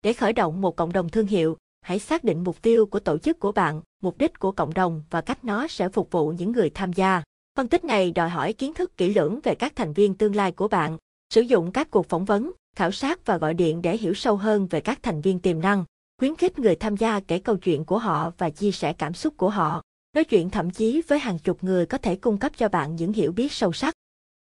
Để 0.02 0.14
khởi 0.14 0.34
động 0.34 0.62
một 0.62 0.76
cộng 0.76 0.94
đồng 0.94 1.10
thương 1.10 1.28
hiệu, 1.28 1.58
hãy 1.88 2.00
xác 2.00 2.24
định 2.24 2.44
mục 2.44 2.62
tiêu 2.62 2.86
của 2.86 3.00
tổ 3.00 3.18
chức 3.18 3.40
của 3.40 3.52
bạn, 3.52 3.82
mục 4.02 4.18
đích 4.18 4.40
của 4.40 4.52
cộng 4.52 4.74
đồng 4.74 5.04
và 5.10 5.22
cách 5.22 5.46
nó 5.46 5.68
sẽ 5.68 5.90
phục 5.90 6.12
vụ 6.12 6.30
những 6.30 6.52
người 6.52 6.70
tham 6.70 6.94
gia. 6.94 7.24
Phân 7.58 7.68
tích 7.68 7.86
này 7.86 8.12
đòi 8.12 8.30
hỏi 8.30 8.54
kiến 8.54 8.74
thức 8.74 8.98
kỹ 8.98 9.14
lưỡng 9.14 9.40
về 9.44 9.56
các 9.56 9.76
thành 9.76 9.94
viên 9.94 10.14
tương 10.14 10.36
lai 10.36 10.52
của 10.52 10.68
bạn, 10.68 10.98
sử 11.34 11.42
dụng 11.42 11.72
các 11.72 11.92
cuộc 11.92 12.10
phỏng 12.10 12.26
vấn, 12.26 12.52
khảo 12.76 12.92
sát 12.92 13.26
và 13.26 13.38
gọi 13.38 13.54
điện 13.54 13.82
để 13.82 13.98
hiểu 13.98 14.14
sâu 14.14 14.36
hơn 14.36 14.68
về 14.68 14.82
các 14.82 15.04
thành 15.04 15.22
viên 15.22 15.40
tiềm 15.40 15.62
năng, 15.62 15.84
khuyến 16.20 16.36
khích 16.36 16.60
người 16.60 16.76
tham 16.76 16.98
gia 16.98 17.20
kể 17.20 17.40
câu 17.40 17.58
chuyện 17.58 17.86
của 17.86 17.98
họ 17.98 18.32
và 18.38 18.50
chia 18.50 18.72
sẻ 18.72 18.94
cảm 18.94 19.14
xúc 19.14 19.34
của 19.38 19.50
họ. 19.50 19.82
Nói 20.16 20.24
chuyện 20.24 20.50
thậm 20.50 20.70
chí 20.72 21.02
với 21.08 21.20
hàng 21.20 21.40
chục 21.40 21.64
người 21.64 21.86
có 21.86 21.98
thể 21.98 22.16
cung 22.16 22.38
cấp 22.38 22.52
cho 22.58 22.70
bạn 22.70 22.96
những 22.96 23.14
hiểu 23.14 23.32
biết 23.32 23.52
sâu 23.52 23.74
sắc. 23.74 23.94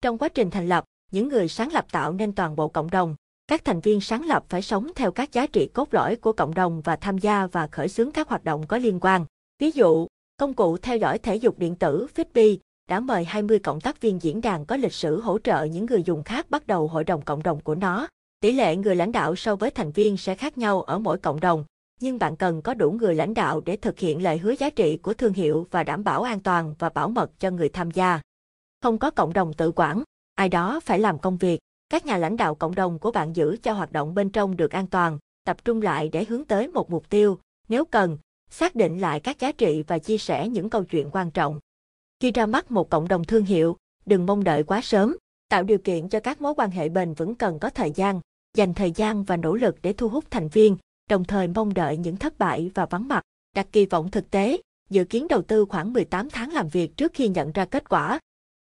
Trong 0.03 0.19
quá 0.19 0.29
trình 0.29 0.51
thành 0.51 0.69
lập, 0.69 0.85
những 1.11 1.29
người 1.29 1.49
sáng 1.49 1.73
lập 1.73 1.87
tạo 1.93 2.13
nên 2.13 2.33
toàn 2.33 2.57
bộ 2.57 2.69
cộng 2.69 2.91
đồng, 2.91 3.15
các 3.49 3.65
thành 3.65 3.81
viên 3.81 4.01
sáng 4.01 4.27
lập 4.27 4.45
phải 4.49 4.63
sống 4.63 4.91
theo 4.95 5.11
các 5.11 5.33
giá 5.33 5.47
trị 5.47 5.69
cốt 5.75 5.95
lõi 5.95 6.17
của 6.17 6.33
cộng 6.33 6.55
đồng 6.55 6.81
và 6.81 6.97
tham 6.97 7.19
gia 7.19 7.47
và 7.47 7.67
khởi 7.67 7.89
xướng 7.89 8.11
các 8.11 8.29
hoạt 8.29 8.45
động 8.45 8.67
có 8.67 8.79
liên 8.79 8.99
quan. 9.01 9.25
Ví 9.59 9.71
dụ, 9.71 10.07
công 10.37 10.55
cụ 10.55 10.77
theo 10.77 10.97
dõi 10.97 11.19
thể 11.19 11.37
dục 11.37 11.59
điện 11.59 11.77
tử 11.77 12.07
Fitbit 12.15 12.57
đã 12.89 13.01
mời 13.01 13.25
20 13.25 13.59
cộng 13.59 13.81
tác 13.81 14.01
viên 14.01 14.23
diễn 14.23 14.41
đàn 14.41 14.67
có 14.67 14.77
lịch 14.77 14.93
sử 14.93 15.21
hỗ 15.21 15.39
trợ 15.39 15.65
những 15.65 15.87
người 15.87 16.03
dùng 16.03 16.23
khác 16.23 16.51
bắt 16.51 16.67
đầu 16.67 16.89
hội 16.89 17.05
đồng 17.05 17.23
cộng 17.23 17.43
đồng 17.43 17.61
của 17.61 17.75
nó. 17.75 18.09
Tỷ 18.41 18.53
lệ 18.53 18.77
người 18.77 18.97
lãnh 18.97 19.13
đạo 19.13 19.37
so 19.37 19.57
với 19.57 19.71
thành 19.71 19.93
viên 19.93 20.17
sẽ 20.17 20.35
khác 20.35 20.59
nhau 20.59 20.83
ở 20.83 20.99
mỗi 20.99 21.19
cộng 21.19 21.41
đồng, 21.41 21.65
nhưng 22.01 22.19
bạn 22.19 22.37
cần 22.37 22.63
có 22.63 22.75
đủ 22.75 22.91
người 22.91 23.15
lãnh 23.15 23.35
đạo 23.35 23.61
để 23.61 23.77
thực 23.77 23.99
hiện 23.99 24.23
lời 24.23 24.39
hứa 24.39 24.55
giá 24.59 24.71
trị 24.71 24.97
của 24.97 25.15
thương 25.15 25.33
hiệu 25.33 25.67
và 25.71 25.85
đảm 25.85 26.05
bảo 26.05 26.23
an 26.23 26.41
toàn 26.41 26.75
và 26.79 26.89
bảo 26.89 27.09
mật 27.09 27.31
cho 27.41 27.51
người 27.51 27.69
tham 27.69 27.91
gia. 27.91 28.21
Không 28.83 28.99
có 28.99 29.11
cộng 29.11 29.33
đồng 29.33 29.53
tự 29.53 29.73
quản, 29.77 30.03
ai 30.35 30.49
đó 30.49 30.81
phải 30.81 30.99
làm 30.99 31.19
công 31.19 31.37
việc. 31.37 31.61
Các 31.89 32.07
nhà 32.07 32.17
lãnh 32.17 32.37
đạo 32.37 32.55
cộng 32.55 32.75
đồng 32.75 32.99
của 32.99 33.11
bạn 33.11 33.33
giữ 33.33 33.57
cho 33.63 33.73
hoạt 33.73 33.93
động 33.93 34.15
bên 34.15 34.31
trong 34.31 34.57
được 34.57 34.71
an 34.73 34.87
toàn, 34.87 35.19
tập 35.45 35.65
trung 35.65 35.83
lại 35.83 36.09
để 36.13 36.25
hướng 36.25 36.45
tới 36.45 36.69
một 36.69 36.91
mục 36.91 37.11
tiêu, 37.11 37.39
nếu 37.69 37.85
cần, 37.85 38.19
xác 38.51 38.75
định 38.75 38.99
lại 38.99 39.21
các 39.21 39.41
giá 39.41 39.53
trị 39.53 39.85
và 39.87 39.99
chia 39.99 40.19
sẻ 40.19 40.49
những 40.49 40.71
câu 40.71 40.85
chuyện 40.85 41.11
quan 41.13 41.31
trọng. 41.31 41.61
Khi 42.21 42.31
ra 42.31 42.47
mắt 42.47 42.71
một 42.71 42.91
cộng 42.91 43.09
đồng 43.09 43.25
thương 43.25 43.45
hiệu, 43.45 43.77
đừng 44.07 44.27
mong 44.27 44.45
đợi 44.45 44.63
quá 44.63 44.81
sớm, 44.83 45.17
tạo 45.49 45.63
điều 45.63 45.79
kiện 45.79 46.09
cho 46.09 46.21
các 46.21 46.41
mối 46.41 46.55
quan 46.57 46.71
hệ 46.71 46.89
bền 46.89 47.15
vững 47.15 47.35
cần 47.35 47.59
có 47.59 47.71
thời 47.71 47.91
gian, 47.91 48.21
dành 48.55 48.75
thời 48.75 48.93
gian 48.93 49.25
và 49.25 49.37
nỗ 49.37 49.55
lực 49.55 49.77
để 49.83 49.93
thu 49.93 50.09
hút 50.09 50.25
thành 50.31 50.49
viên, 50.49 50.77
đồng 51.11 51.25
thời 51.25 51.49
mong 51.49 51.75
đợi 51.75 51.97
những 51.97 52.17
thất 52.17 52.39
bại 52.39 52.71
và 52.75 52.87
vắng 52.87 53.09
mặt, 53.09 53.23
đặt 53.55 53.67
kỳ 53.73 53.87
vọng 53.87 54.11
thực 54.11 54.31
tế, 54.31 54.61
dự 54.91 55.05
kiến 55.05 55.29
đầu 55.29 55.43
tư 55.43 55.65
khoảng 55.65 55.93
18 55.93 56.31
tháng 56.31 56.53
làm 56.53 56.69
việc 56.69 56.97
trước 56.97 57.13
khi 57.15 57.29
nhận 57.29 57.53
ra 57.53 57.65
kết 57.65 57.89
quả. 57.89 58.21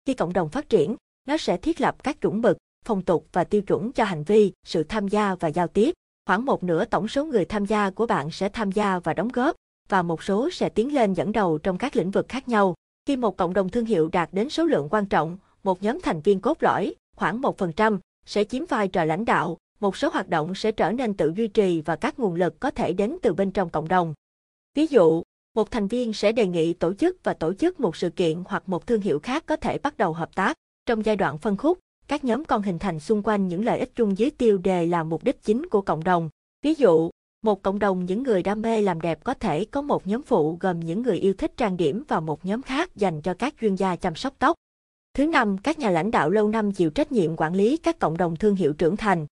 Khi 0.05 0.13
cộng 0.13 0.33
đồng 0.33 0.49
phát 0.49 0.69
triển, 0.69 0.95
nó 1.27 1.37
sẽ 1.37 1.57
thiết 1.57 1.81
lập 1.81 2.03
các 2.03 2.21
chuẩn 2.21 2.41
mực, 2.41 2.57
phong 2.85 3.01
tục 3.01 3.27
và 3.31 3.43
tiêu 3.43 3.61
chuẩn 3.61 3.91
cho 3.91 4.03
hành 4.03 4.23
vi, 4.23 4.51
sự 4.65 4.83
tham 4.83 5.07
gia 5.07 5.35
và 5.35 5.47
giao 5.47 5.67
tiếp. 5.67 5.93
Khoảng 6.25 6.45
một 6.45 6.63
nửa 6.63 6.85
tổng 6.85 7.07
số 7.07 7.25
người 7.25 7.45
tham 7.45 7.65
gia 7.65 7.89
của 7.89 8.05
bạn 8.05 8.31
sẽ 8.31 8.49
tham 8.49 8.71
gia 8.71 8.99
và 8.99 9.13
đóng 9.13 9.29
góp, 9.33 9.55
và 9.89 10.01
một 10.01 10.23
số 10.23 10.49
sẽ 10.49 10.69
tiến 10.69 10.93
lên 10.93 11.13
dẫn 11.13 11.31
đầu 11.31 11.57
trong 11.57 11.77
các 11.77 11.95
lĩnh 11.95 12.11
vực 12.11 12.25
khác 12.29 12.47
nhau. 12.47 12.75
Khi 13.05 13.15
một 13.15 13.37
cộng 13.37 13.53
đồng 13.53 13.69
thương 13.69 13.85
hiệu 13.85 14.09
đạt 14.11 14.29
đến 14.31 14.49
số 14.49 14.63
lượng 14.63 14.87
quan 14.91 15.05
trọng, 15.05 15.37
một 15.63 15.83
nhóm 15.83 15.99
thành 16.03 16.21
viên 16.21 16.39
cốt 16.39 16.63
lõi, 16.63 16.95
khoảng 17.15 17.41
1%, 17.41 17.99
sẽ 18.25 18.43
chiếm 18.43 18.65
vai 18.65 18.87
trò 18.87 19.03
lãnh 19.03 19.25
đạo, 19.25 19.57
một 19.79 19.97
số 19.97 20.09
hoạt 20.13 20.29
động 20.29 20.55
sẽ 20.55 20.71
trở 20.71 20.91
nên 20.91 21.13
tự 21.13 21.33
duy 21.35 21.47
trì 21.47 21.81
và 21.81 21.95
các 21.95 22.19
nguồn 22.19 22.35
lực 22.35 22.59
có 22.59 22.71
thể 22.71 22.93
đến 22.93 23.17
từ 23.21 23.33
bên 23.33 23.51
trong 23.51 23.69
cộng 23.69 23.87
đồng. 23.87 24.13
Ví 24.75 24.87
dụ, 24.87 25.23
một 25.55 25.71
thành 25.71 25.87
viên 25.87 26.13
sẽ 26.13 26.31
đề 26.31 26.47
nghị 26.47 26.73
tổ 26.73 26.93
chức 26.93 27.17
và 27.23 27.33
tổ 27.33 27.53
chức 27.53 27.79
một 27.79 27.95
sự 27.95 28.09
kiện 28.09 28.43
hoặc 28.45 28.69
một 28.69 28.87
thương 28.87 29.01
hiệu 29.01 29.19
khác 29.19 29.43
có 29.45 29.55
thể 29.55 29.77
bắt 29.77 29.97
đầu 29.97 30.13
hợp 30.13 30.35
tác. 30.35 30.57
Trong 30.85 31.05
giai 31.05 31.15
đoạn 31.15 31.37
phân 31.37 31.57
khúc, 31.57 31.79
các 32.07 32.23
nhóm 32.23 32.45
con 32.45 32.61
hình 32.61 32.79
thành 32.79 32.99
xung 32.99 33.21
quanh 33.23 33.47
những 33.47 33.65
lợi 33.65 33.79
ích 33.79 33.95
chung 33.95 34.17
dưới 34.17 34.31
tiêu 34.31 34.57
đề 34.57 34.85
là 34.85 35.03
mục 35.03 35.23
đích 35.23 35.43
chính 35.43 35.65
của 35.69 35.81
cộng 35.81 36.03
đồng. 36.03 36.29
Ví 36.61 36.73
dụ, 36.73 37.09
một 37.43 37.61
cộng 37.61 37.79
đồng 37.79 38.05
những 38.05 38.23
người 38.23 38.43
đam 38.43 38.61
mê 38.61 38.81
làm 38.81 39.01
đẹp 39.01 39.23
có 39.23 39.33
thể 39.33 39.65
có 39.65 39.81
một 39.81 40.07
nhóm 40.07 40.21
phụ 40.21 40.57
gồm 40.59 40.79
những 40.79 41.01
người 41.01 41.17
yêu 41.17 41.33
thích 41.33 41.57
trang 41.57 41.77
điểm 41.77 42.03
và 42.07 42.19
một 42.19 42.45
nhóm 42.45 42.61
khác 42.61 42.95
dành 42.95 43.21
cho 43.21 43.33
các 43.33 43.53
chuyên 43.61 43.75
gia 43.75 43.95
chăm 43.95 44.15
sóc 44.15 44.33
tóc. 44.39 44.55
Thứ 45.13 45.25
năm, 45.25 45.57
các 45.57 45.79
nhà 45.79 45.89
lãnh 45.89 46.11
đạo 46.11 46.29
lâu 46.29 46.47
năm 46.47 46.71
chịu 46.71 46.89
trách 46.89 47.11
nhiệm 47.11 47.35
quản 47.35 47.55
lý 47.55 47.77
các 47.77 47.99
cộng 47.99 48.17
đồng 48.17 48.35
thương 48.35 48.55
hiệu 48.55 48.73
trưởng 48.73 48.97
thành. 48.97 49.27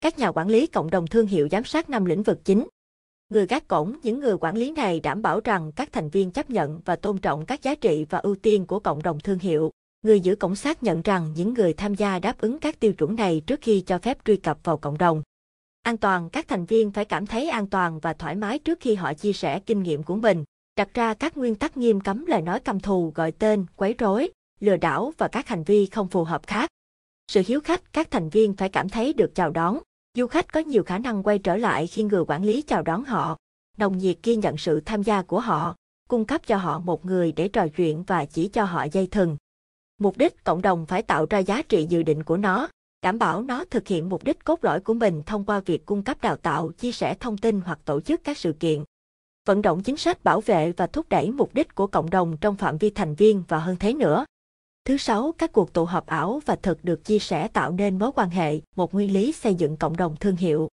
Các 0.00 0.18
nhà 0.18 0.32
quản 0.32 0.48
lý 0.48 0.66
cộng 0.66 0.90
đồng 0.90 1.06
thương 1.06 1.26
hiệu 1.26 1.48
giám 1.50 1.64
sát 1.64 1.90
năm 1.90 2.04
lĩnh 2.04 2.22
vực 2.22 2.44
chính. 2.44 2.68
Người 3.28 3.46
gác 3.46 3.68
cổng, 3.68 3.96
những 4.02 4.20
người 4.20 4.36
quản 4.40 4.56
lý 4.56 4.70
này 4.70 5.00
đảm 5.00 5.22
bảo 5.22 5.40
rằng 5.44 5.72
các 5.72 5.92
thành 5.92 6.08
viên 6.08 6.30
chấp 6.30 6.50
nhận 6.50 6.80
và 6.84 6.96
tôn 6.96 7.18
trọng 7.18 7.46
các 7.46 7.62
giá 7.62 7.74
trị 7.74 8.06
và 8.10 8.18
ưu 8.18 8.34
tiên 8.34 8.66
của 8.66 8.80
cộng 8.80 9.02
đồng 9.02 9.20
thương 9.20 9.38
hiệu. 9.38 9.70
Người 10.02 10.20
giữ 10.20 10.36
cổng 10.36 10.56
xác 10.56 10.82
nhận 10.82 11.02
rằng 11.02 11.32
những 11.36 11.54
người 11.54 11.72
tham 11.72 11.94
gia 11.94 12.18
đáp 12.18 12.40
ứng 12.40 12.58
các 12.58 12.80
tiêu 12.80 12.92
chuẩn 12.92 13.16
này 13.16 13.42
trước 13.46 13.60
khi 13.62 13.80
cho 13.80 13.98
phép 13.98 14.18
truy 14.24 14.36
cập 14.36 14.58
vào 14.64 14.76
cộng 14.76 14.98
đồng. 14.98 15.22
An 15.82 15.96
toàn, 15.96 16.30
các 16.30 16.48
thành 16.48 16.64
viên 16.64 16.90
phải 16.90 17.04
cảm 17.04 17.26
thấy 17.26 17.48
an 17.48 17.66
toàn 17.66 17.98
và 17.98 18.12
thoải 18.12 18.34
mái 18.34 18.58
trước 18.58 18.78
khi 18.80 18.94
họ 18.94 19.14
chia 19.14 19.32
sẻ 19.32 19.60
kinh 19.60 19.82
nghiệm 19.82 20.02
của 20.02 20.16
mình. 20.16 20.44
Đặt 20.76 20.94
ra 20.94 21.14
các 21.14 21.36
nguyên 21.36 21.54
tắc 21.54 21.76
nghiêm 21.76 22.00
cấm 22.00 22.26
lời 22.26 22.42
nói 22.42 22.60
căm 22.60 22.80
thù, 22.80 23.12
gọi 23.14 23.32
tên, 23.32 23.66
quấy 23.76 23.94
rối, 23.98 24.30
lừa 24.60 24.76
đảo 24.76 25.12
và 25.18 25.28
các 25.28 25.48
hành 25.48 25.64
vi 25.64 25.86
không 25.86 26.08
phù 26.08 26.24
hợp 26.24 26.46
khác. 26.46 26.70
Sự 27.28 27.42
hiếu 27.46 27.60
khách, 27.60 27.92
các 27.92 28.10
thành 28.10 28.28
viên 28.28 28.52
phải 28.56 28.68
cảm 28.68 28.88
thấy 28.88 29.12
được 29.12 29.34
chào 29.34 29.50
đón. 29.50 29.78
Du 30.14 30.26
khách 30.26 30.52
có 30.52 30.60
nhiều 30.60 30.82
khả 30.82 30.98
năng 30.98 31.22
quay 31.22 31.38
trở 31.38 31.56
lại 31.56 31.86
khi 31.86 32.02
người 32.02 32.24
quản 32.28 32.44
lý 32.44 32.62
chào 32.62 32.82
đón 32.82 33.04
họ. 33.04 33.36
Đồng 33.76 33.98
nhiệt 33.98 34.18
ghi 34.22 34.36
nhận 34.36 34.56
sự 34.56 34.80
tham 34.80 35.02
gia 35.02 35.22
của 35.22 35.40
họ, 35.40 35.76
cung 36.08 36.24
cấp 36.24 36.46
cho 36.46 36.56
họ 36.56 36.78
một 36.78 37.04
người 37.04 37.32
để 37.32 37.48
trò 37.48 37.68
chuyện 37.68 38.02
và 38.02 38.24
chỉ 38.24 38.48
cho 38.48 38.64
họ 38.64 38.86
dây 38.92 39.06
thừng. 39.06 39.36
Mục 40.00 40.18
đích 40.18 40.44
cộng 40.44 40.62
đồng 40.62 40.86
phải 40.86 41.02
tạo 41.02 41.26
ra 41.30 41.38
giá 41.38 41.62
trị 41.62 41.86
dự 41.88 42.02
định 42.02 42.22
của 42.22 42.36
nó, 42.36 42.68
đảm 43.02 43.18
bảo 43.18 43.42
nó 43.42 43.64
thực 43.64 43.88
hiện 43.88 44.08
mục 44.08 44.24
đích 44.24 44.44
cốt 44.44 44.64
lõi 44.64 44.80
của 44.80 44.94
mình 44.94 45.22
thông 45.26 45.44
qua 45.44 45.60
việc 45.60 45.86
cung 45.86 46.02
cấp 46.02 46.22
đào 46.22 46.36
tạo, 46.36 46.70
chia 46.72 46.92
sẻ 46.92 47.14
thông 47.20 47.38
tin 47.38 47.60
hoặc 47.60 47.78
tổ 47.84 48.00
chức 48.00 48.20
các 48.24 48.38
sự 48.38 48.52
kiện. 48.52 48.84
Vận 49.46 49.62
động 49.62 49.82
chính 49.82 49.96
sách 49.96 50.24
bảo 50.24 50.40
vệ 50.40 50.72
và 50.72 50.86
thúc 50.86 51.08
đẩy 51.08 51.30
mục 51.30 51.54
đích 51.54 51.74
của 51.74 51.86
cộng 51.86 52.10
đồng 52.10 52.36
trong 52.36 52.56
phạm 52.56 52.78
vi 52.78 52.90
thành 52.90 53.14
viên 53.14 53.42
và 53.48 53.58
hơn 53.58 53.76
thế 53.76 53.94
nữa. 53.94 54.24
Thứ 54.84 54.96
sáu, 54.96 55.34
các 55.38 55.52
cuộc 55.52 55.72
tụ 55.72 55.84
họp 55.84 56.06
ảo 56.06 56.40
và 56.46 56.56
thực 56.56 56.84
được 56.84 57.04
chia 57.04 57.18
sẻ 57.18 57.48
tạo 57.48 57.72
nên 57.72 57.98
mối 57.98 58.10
quan 58.14 58.30
hệ, 58.30 58.60
một 58.76 58.94
nguyên 58.94 59.12
lý 59.12 59.32
xây 59.32 59.54
dựng 59.54 59.76
cộng 59.76 59.96
đồng 59.96 60.16
thương 60.16 60.36
hiệu. 60.36 60.68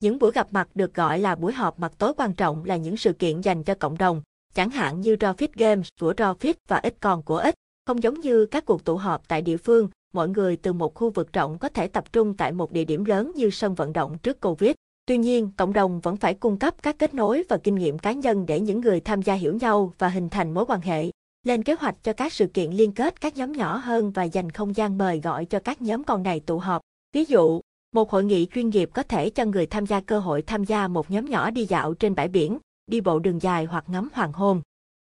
Những 0.00 0.18
buổi 0.18 0.32
gặp 0.32 0.46
mặt 0.50 0.68
được 0.74 0.94
gọi 0.94 1.18
là 1.18 1.34
buổi 1.34 1.52
họp 1.52 1.78
mặt 1.78 1.92
tối 1.98 2.12
quan 2.16 2.34
trọng 2.34 2.64
là 2.64 2.76
những 2.76 2.96
sự 2.96 3.12
kiện 3.12 3.40
dành 3.40 3.64
cho 3.64 3.74
cộng 3.74 3.98
đồng, 3.98 4.22
chẳng 4.54 4.70
hạn 4.70 5.00
như 5.00 5.14
Profit 5.14 5.48
Games 5.54 5.88
của 6.00 6.12
Profit 6.12 6.54
và 6.68 6.76
ít 6.76 6.94
còn 7.00 7.22
của 7.22 7.38
ít. 7.38 7.54
Không 7.90 8.02
giống 8.02 8.20
như 8.20 8.46
các 8.46 8.64
cuộc 8.64 8.84
tụ 8.84 8.96
họp 8.96 9.28
tại 9.28 9.42
địa 9.42 9.56
phương, 9.56 9.88
mọi 10.12 10.28
người 10.28 10.56
từ 10.56 10.72
một 10.72 10.94
khu 10.94 11.10
vực 11.10 11.32
rộng 11.32 11.58
có 11.58 11.68
thể 11.68 11.88
tập 11.88 12.12
trung 12.12 12.34
tại 12.34 12.52
một 12.52 12.72
địa 12.72 12.84
điểm 12.84 13.04
lớn 13.04 13.32
như 13.36 13.50
sân 13.50 13.74
vận 13.74 13.92
động 13.92 14.18
trước 14.18 14.40
Covid. 14.40 14.72
Tuy 15.06 15.18
nhiên, 15.18 15.50
cộng 15.56 15.72
đồng 15.72 16.00
vẫn 16.00 16.16
phải 16.16 16.34
cung 16.34 16.58
cấp 16.58 16.74
các 16.82 16.98
kết 16.98 17.14
nối 17.14 17.44
và 17.48 17.56
kinh 17.56 17.74
nghiệm 17.74 17.98
cá 17.98 18.12
nhân 18.12 18.46
để 18.46 18.60
những 18.60 18.80
người 18.80 19.00
tham 19.00 19.22
gia 19.22 19.34
hiểu 19.34 19.54
nhau 19.60 19.92
và 19.98 20.08
hình 20.08 20.28
thành 20.28 20.54
mối 20.54 20.64
quan 20.68 20.80
hệ. 20.80 21.10
Lên 21.46 21.62
kế 21.62 21.74
hoạch 21.74 21.94
cho 22.02 22.12
các 22.12 22.32
sự 22.32 22.46
kiện 22.46 22.70
liên 22.70 22.92
kết 22.92 23.20
các 23.20 23.36
nhóm 23.36 23.52
nhỏ 23.52 23.76
hơn 23.76 24.10
và 24.10 24.22
dành 24.22 24.50
không 24.50 24.76
gian 24.76 24.98
mời 24.98 25.20
gọi 25.20 25.44
cho 25.44 25.58
các 25.58 25.82
nhóm 25.82 26.04
con 26.04 26.22
này 26.22 26.40
tụ 26.40 26.58
họp. 26.58 26.80
Ví 27.12 27.24
dụ, 27.24 27.60
một 27.94 28.10
hội 28.10 28.24
nghị 28.24 28.46
chuyên 28.54 28.70
nghiệp 28.70 28.90
có 28.94 29.02
thể 29.02 29.30
cho 29.30 29.44
người 29.44 29.66
tham 29.66 29.86
gia 29.86 30.00
cơ 30.00 30.18
hội 30.18 30.42
tham 30.42 30.64
gia 30.64 30.88
một 30.88 31.10
nhóm 31.10 31.24
nhỏ 31.24 31.50
đi 31.50 31.64
dạo 31.64 31.94
trên 31.94 32.14
bãi 32.14 32.28
biển, 32.28 32.58
đi 32.86 33.00
bộ 33.00 33.18
đường 33.18 33.42
dài 33.42 33.64
hoặc 33.64 33.84
ngắm 33.88 34.08
hoàng 34.12 34.32
hôn. 34.32 34.62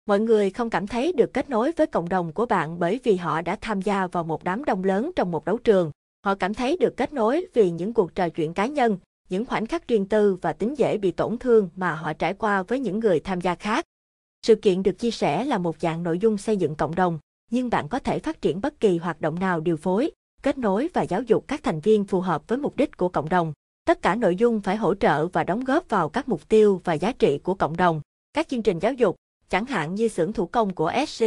Mọi 0.06 0.20
người 0.20 0.50
không 0.50 0.70
cảm 0.70 0.88
thấy 0.88 1.12
được 1.12 1.34
kết 1.34 1.50
nối 1.50 1.72
với 1.72 1.88
cộng 1.88 2.10
đồng 2.10 2.32
của 2.32 2.46
bạn 2.46 2.80
bởi 2.80 3.00
vì 3.04 3.16
họ 3.16 3.42
đã 3.42 3.58
tham 3.62 3.82
gia 3.82 4.08
vào 4.08 4.24
một 4.24 4.44
đám 4.44 4.66
đông 4.66 4.84
lớn 4.84 5.12
trong 5.16 5.32
một 5.32 5.46
đấu 5.46 5.58
trường. 5.58 5.92
Họ 6.26 6.36
cảm 6.36 6.54
thấy 6.54 6.78
được 6.78 6.98
kết 6.98 7.14
nối 7.14 7.46
vì 7.54 7.72
những 7.72 7.94
cuộc 7.94 8.16
trò 8.16 8.30
chuyện 8.30 8.54
cá 8.54 8.66
nhân, 8.66 8.98
những 9.30 9.46
khoảnh 9.46 9.66
khắc 9.66 9.88
riêng 9.88 10.06
tư 10.06 10.38
và 10.42 10.54
tính 10.54 10.78
dễ 10.78 10.98
bị 10.98 11.12
tổn 11.12 11.38
thương 11.38 11.70
mà 11.76 11.96
họ 11.96 12.14
trải 12.14 12.34
qua 12.34 12.64
với 12.64 12.80
những 12.80 13.00
người 13.00 13.20
tham 13.20 13.42
gia 13.42 13.56
khác. 13.56 13.86
Sự 14.48 14.56
kiện 14.56 14.84
được 14.84 15.00
chia 15.00 15.12
sẻ 15.12 15.44
là 15.44 15.58
một 15.58 15.76
dạng 15.80 16.04
nội 16.04 16.20
dung 16.20 16.38
xây 16.38 16.58
dựng 16.58 16.76
cộng 16.76 16.96
đồng, 16.96 17.20
nhưng 17.52 17.70
bạn 17.70 17.88
có 17.88 18.00
thể 18.00 18.20
phát 18.20 18.42
triển 18.42 18.62
bất 18.62 18.80
kỳ 18.80 18.98
hoạt 18.98 19.22
động 19.22 19.40
nào 19.40 19.60
điều 19.60 19.78
phối, 19.78 20.12
kết 20.42 20.58
nối 20.58 20.90
và 20.94 21.02
giáo 21.02 21.22
dục 21.22 21.46
các 21.48 21.64
thành 21.64 21.80
viên 21.80 22.04
phù 22.04 22.22
hợp 22.22 22.48
với 22.48 22.58
mục 22.58 22.76
đích 22.76 22.98
của 22.98 23.10
cộng 23.10 23.30
đồng. 23.30 23.54
Tất 23.86 24.02
cả 24.02 24.16
nội 24.16 24.36
dung 24.36 24.62
phải 24.62 24.76
hỗ 24.76 24.96
trợ 24.96 25.28
và 25.28 25.44
đóng 25.44 25.64
góp 25.64 25.90
vào 25.90 26.10
các 26.10 26.30
mục 26.30 26.50
tiêu 26.50 26.82
và 26.84 26.94
giá 26.94 27.12
trị 27.12 27.38
của 27.38 27.54
cộng 27.54 27.78
đồng. 27.78 28.02
Các 28.34 28.48
chương 28.48 28.62
trình 28.62 28.80
giáo 28.80 28.94
dục, 28.94 29.16
chẳng 29.54 29.66
hạn 29.66 29.96
như 29.96 30.08
xưởng 30.08 30.34
thủ 30.34 30.46
công 30.46 30.76
của 30.76 30.92
SC, 31.08 31.26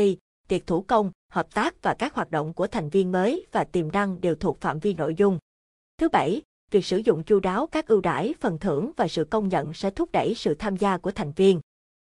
tiệc 0.48 0.66
thủ 0.66 0.82
công, 0.82 1.10
hợp 1.32 1.54
tác 1.54 1.82
và 1.82 1.94
các 1.94 2.14
hoạt 2.14 2.30
động 2.30 2.52
của 2.52 2.66
thành 2.66 2.88
viên 2.88 3.12
mới 3.12 3.46
và 3.52 3.64
tiềm 3.64 3.92
năng 3.92 4.20
đều 4.20 4.34
thuộc 4.34 4.60
phạm 4.60 4.78
vi 4.78 4.94
nội 4.94 5.14
dung. 5.14 5.38
Thứ 5.98 6.08
bảy, 6.08 6.42
việc 6.70 6.84
sử 6.84 6.96
dụng 6.96 7.22
chu 7.22 7.40
đáo 7.40 7.66
các 7.66 7.88
ưu 7.88 8.00
đãi, 8.00 8.34
phần 8.40 8.58
thưởng 8.58 8.90
và 8.96 9.08
sự 9.08 9.24
công 9.24 9.48
nhận 9.48 9.72
sẽ 9.74 9.90
thúc 9.90 10.12
đẩy 10.12 10.34
sự 10.34 10.54
tham 10.54 10.76
gia 10.76 10.98
của 10.98 11.10
thành 11.10 11.32
viên. 11.32 11.60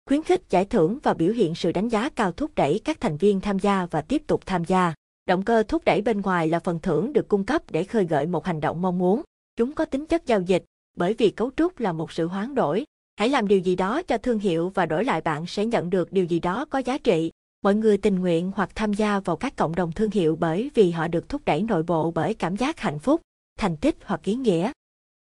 Khuyến 0.05 0.23
khích 0.23 0.41
giải 0.49 0.65
thưởng 0.65 0.99
và 1.03 1.13
biểu 1.13 1.33
hiện 1.33 1.55
sự 1.55 1.71
đánh 1.71 1.89
giá 1.89 2.09
cao 2.09 2.31
thúc 2.31 2.51
đẩy 2.55 2.81
các 2.85 2.99
thành 2.99 3.17
viên 3.17 3.41
tham 3.41 3.59
gia 3.59 3.85
và 3.85 4.01
tiếp 4.01 4.21
tục 4.27 4.41
tham 4.45 4.65
gia. 4.65 4.93
Động 5.25 5.43
cơ 5.43 5.63
thúc 5.63 5.85
đẩy 5.85 6.01
bên 6.01 6.21
ngoài 6.21 6.47
là 6.47 6.59
phần 6.59 6.79
thưởng 6.79 7.13
được 7.13 7.27
cung 7.27 7.45
cấp 7.45 7.61
để 7.71 7.83
khơi 7.83 8.05
gợi 8.05 8.25
một 8.25 8.45
hành 8.45 8.59
động 8.59 8.81
mong 8.81 8.97
muốn. 8.97 9.21
Chúng 9.55 9.73
có 9.73 9.85
tính 9.85 10.05
chất 10.05 10.25
giao 10.25 10.41
dịch, 10.41 10.63
bởi 10.97 11.13
vì 11.13 11.29
cấu 11.29 11.51
trúc 11.57 11.79
là 11.79 11.93
một 11.93 12.11
sự 12.11 12.27
hoán 12.27 12.55
đổi. 12.55 12.85
Hãy 13.21 13.29
làm 13.29 13.47
điều 13.47 13.59
gì 13.59 13.75
đó 13.75 14.01
cho 14.01 14.17
thương 14.17 14.39
hiệu 14.39 14.71
và 14.75 14.85
đổi 14.85 15.05
lại 15.05 15.21
bạn 15.21 15.45
sẽ 15.45 15.65
nhận 15.65 15.89
được 15.89 16.11
điều 16.11 16.25
gì 16.25 16.39
đó 16.39 16.65
có 16.69 16.79
giá 16.79 16.97
trị. 16.97 17.31
Mọi 17.61 17.75
người 17.75 17.97
tình 17.97 18.19
nguyện 18.19 18.51
hoặc 18.55 18.69
tham 18.75 18.93
gia 18.93 19.19
vào 19.19 19.35
các 19.35 19.55
cộng 19.55 19.75
đồng 19.75 19.91
thương 19.91 20.11
hiệu 20.11 20.37
bởi 20.39 20.71
vì 20.73 20.91
họ 20.91 21.07
được 21.07 21.29
thúc 21.29 21.41
đẩy 21.45 21.61
nội 21.61 21.83
bộ 21.83 22.11
bởi 22.11 22.33
cảm 22.33 22.57
giác 22.57 22.79
hạnh 22.79 22.99
phúc, 22.99 23.21
thành 23.59 23.77
tích 23.77 23.97
hoặc 24.05 24.23
ý 24.23 24.35
nghĩa. 24.35 24.71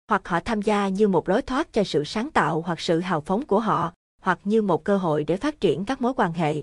Hoặc 0.09 0.27
họ 0.27 0.39
tham 0.39 0.61
gia 0.61 0.87
như 0.87 1.07
một 1.07 1.29
lối 1.29 1.41
thoát 1.41 1.73
cho 1.73 1.83
sự 1.83 2.03
sáng 2.03 2.31
tạo 2.31 2.61
hoặc 2.61 2.79
sự 2.79 2.99
hào 2.99 3.21
phóng 3.21 3.45
của 3.45 3.59
họ, 3.59 3.93
hoặc 4.21 4.39
như 4.43 4.61
một 4.61 4.83
cơ 4.83 4.97
hội 4.97 5.23
để 5.23 5.37
phát 5.37 5.59
triển 5.59 5.85
các 5.85 6.01
mối 6.01 6.13
quan 6.13 6.33
hệ. 6.33 6.61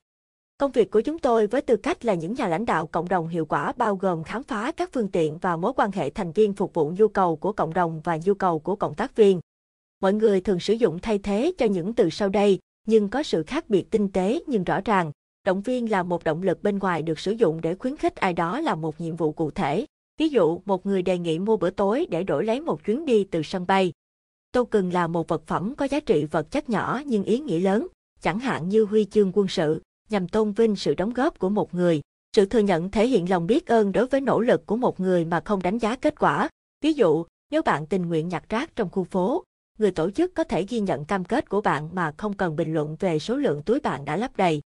Công 0.58 0.70
việc 0.70 0.90
của 0.90 1.00
chúng 1.00 1.18
tôi 1.18 1.46
với 1.46 1.60
tư 1.60 1.76
cách 1.76 2.04
là 2.04 2.14
những 2.14 2.34
nhà 2.34 2.48
lãnh 2.48 2.66
đạo 2.66 2.86
cộng 2.86 3.08
đồng 3.08 3.28
hiệu 3.28 3.46
quả 3.46 3.72
bao 3.76 3.96
gồm 3.96 4.24
khám 4.24 4.42
phá 4.42 4.72
các 4.72 4.90
phương 4.92 5.08
tiện 5.08 5.38
và 5.38 5.56
mối 5.56 5.72
quan 5.76 5.92
hệ 5.92 6.10
thành 6.10 6.32
viên 6.32 6.52
phục 6.52 6.74
vụ 6.74 6.92
nhu 6.98 7.08
cầu 7.08 7.36
của 7.36 7.52
cộng 7.52 7.74
đồng 7.74 8.00
và 8.04 8.18
nhu 8.24 8.34
cầu 8.34 8.58
của 8.58 8.76
cộng 8.76 8.94
tác 8.94 9.16
viên. 9.16 9.40
Mọi 10.04 10.14
người 10.14 10.40
thường 10.40 10.60
sử 10.60 10.74
dụng 10.74 10.98
thay 10.98 11.18
thế 11.18 11.52
cho 11.58 11.66
những 11.66 11.94
từ 11.94 12.10
sau 12.10 12.28
đây, 12.28 12.58
nhưng 12.86 13.08
có 13.08 13.22
sự 13.22 13.42
khác 13.42 13.70
biệt 13.70 13.90
tinh 13.90 14.08
tế 14.08 14.42
nhưng 14.46 14.64
rõ 14.64 14.80
ràng. 14.84 15.12
Động 15.46 15.62
viên 15.62 15.90
là 15.90 16.02
một 16.02 16.24
động 16.24 16.42
lực 16.42 16.62
bên 16.62 16.78
ngoài 16.78 17.02
được 17.02 17.18
sử 17.18 17.32
dụng 17.32 17.60
để 17.60 17.74
khuyến 17.74 17.96
khích 17.96 18.16
ai 18.16 18.32
đó 18.32 18.60
làm 18.60 18.80
một 18.80 19.00
nhiệm 19.00 19.16
vụ 19.16 19.32
cụ 19.32 19.50
thể. 19.50 19.86
Ví 20.18 20.28
dụ, 20.28 20.60
một 20.64 20.86
người 20.86 21.02
đề 21.02 21.18
nghị 21.18 21.38
mua 21.38 21.56
bữa 21.56 21.70
tối 21.70 22.06
để 22.10 22.24
đổi 22.24 22.44
lấy 22.44 22.60
một 22.60 22.84
chuyến 22.84 23.04
đi 23.04 23.24
từ 23.24 23.42
sân 23.42 23.66
bay. 23.66 23.92
Token 24.52 24.90
là 24.90 25.06
một 25.06 25.28
vật 25.28 25.42
phẩm 25.46 25.74
có 25.74 25.84
giá 25.84 26.00
trị 26.00 26.24
vật 26.24 26.50
chất 26.50 26.70
nhỏ 26.70 27.02
nhưng 27.06 27.24
ý 27.24 27.38
nghĩa 27.38 27.60
lớn, 27.60 27.86
chẳng 28.22 28.38
hạn 28.38 28.68
như 28.68 28.84
huy 28.84 29.04
chương 29.04 29.32
quân 29.34 29.48
sự, 29.48 29.82
nhằm 30.10 30.28
tôn 30.28 30.52
vinh 30.52 30.76
sự 30.76 30.94
đóng 30.94 31.12
góp 31.12 31.38
của 31.38 31.48
một 31.48 31.74
người. 31.74 32.00
Sự 32.36 32.46
thừa 32.46 32.58
nhận 32.58 32.90
thể 32.90 33.06
hiện 33.06 33.30
lòng 33.30 33.46
biết 33.46 33.66
ơn 33.66 33.92
đối 33.92 34.06
với 34.06 34.20
nỗ 34.20 34.40
lực 34.40 34.66
của 34.66 34.76
một 34.76 35.00
người 35.00 35.24
mà 35.24 35.40
không 35.44 35.62
đánh 35.62 35.78
giá 35.78 35.96
kết 35.96 36.20
quả. 36.20 36.48
Ví 36.80 36.92
dụ, 36.92 37.24
nếu 37.50 37.62
bạn 37.62 37.86
tình 37.86 38.08
nguyện 38.08 38.28
nhặt 38.28 38.44
rác 38.48 38.76
trong 38.76 38.90
khu 38.90 39.04
phố, 39.04 39.44
người 39.78 39.90
tổ 39.90 40.10
chức 40.10 40.34
có 40.34 40.44
thể 40.44 40.64
ghi 40.68 40.80
nhận 40.80 41.04
cam 41.04 41.24
kết 41.24 41.48
của 41.48 41.60
bạn 41.60 41.88
mà 41.92 42.14
không 42.16 42.32
cần 42.36 42.56
bình 42.56 42.74
luận 42.74 42.96
về 43.00 43.18
số 43.18 43.36
lượng 43.36 43.62
túi 43.62 43.80
bạn 43.80 44.04
đã 44.04 44.16
lấp 44.16 44.36
đầy. 44.36 44.60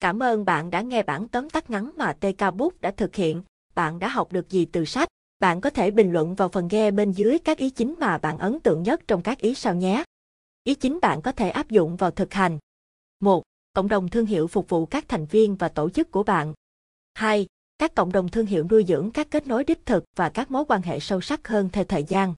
Cảm 0.00 0.22
ơn 0.22 0.44
bạn 0.44 0.70
đã 0.70 0.80
nghe 0.80 1.02
bản 1.02 1.28
tóm 1.28 1.50
tắt 1.50 1.70
ngắn 1.70 1.90
mà 1.96 2.12
TK 2.12 2.54
Book 2.54 2.80
đã 2.80 2.90
thực 2.90 3.14
hiện. 3.14 3.42
Bạn 3.74 3.98
đã 3.98 4.08
học 4.08 4.32
được 4.32 4.50
gì 4.50 4.64
từ 4.64 4.84
sách? 4.84 5.08
Bạn 5.40 5.60
có 5.60 5.70
thể 5.70 5.90
bình 5.90 6.12
luận 6.12 6.34
vào 6.34 6.48
phần 6.48 6.68
ghe 6.68 6.90
bên 6.90 7.12
dưới 7.12 7.38
các 7.38 7.58
ý 7.58 7.70
chính 7.70 7.94
mà 7.98 8.18
bạn 8.18 8.38
ấn 8.38 8.60
tượng 8.60 8.82
nhất 8.82 9.00
trong 9.08 9.22
các 9.22 9.38
ý 9.38 9.54
sau 9.54 9.74
nhé. 9.74 10.04
Ý 10.64 10.74
chính 10.74 10.98
bạn 11.02 11.22
có 11.22 11.32
thể 11.32 11.50
áp 11.50 11.70
dụng 11.70 11.96
vào 11.96 12.10
thực 12.10 12.34
hành. 12.34 12.58
1. 13.20 13.42
Cộng 13.72 13.88
đồng 13.88 14.08
thương 14.08 14.26
hiệu 14.26 14.46
phục 14.46 14.68
vụ 14.68 14.86
các 14.86 15.04
thành 15.08 15.26
viên 15.26 15.56
và 15.56 15.68
tổ 15.68 15.90
chức 15.90 16.10
của 16.10 16.22
bạn. 16.22 16.54
2. 17.14 17.46
Các 17.78 17.94
cộng 17.94 18.12
đồng 18.12 18.28
thương 18.28 18.46
hiệu 18.46 18.66
nuôi 18.70 18.84
dưỡng 18.88 19.10
các 19.10 19.30
kết 19.30 19.46
nối 19.46 19.64
đích 19.64 19.86
thực 19.86 20.04
và 20.16 20.28
các 20.28 20.50
mối 20.50 20.64
quan 20.68 20.82
hệ 20.82 21.00
sâu 21.00 21.20
sắc 21.20 21.48
hơn 21.48 21.68
theo 21.72 21.84
thời 21.84 22.04
gian. 22.04 22.34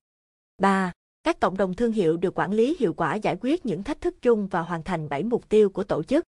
3. 0.58 0.92
Các 1.26 1.40
cộng 1.40 1.56
đồng 1.56 1.74
thương 1.74 1.92
hiệu 1.92 2.16
được 2.16 2.38
quản 2.38 2.52
lý 2.52 2.76
hiệu 2.80 2.94
quả 2.94 3.14
giải 3.14 3.36
quyết 3.40 3.66
những 3.66 3.82
thách 3.82 4.00
thức 4.00 4.14
chung 4.22 4.46
và 4.46 4.60
hoàn 4.60 4.82
thành 4.82 5.08
7 5.08 5.22
mục 5.22 5.48
tiêu 5.48 5.70
của 5.70 5.84
tổ 5.84 6.02
chức. 6.02 6.24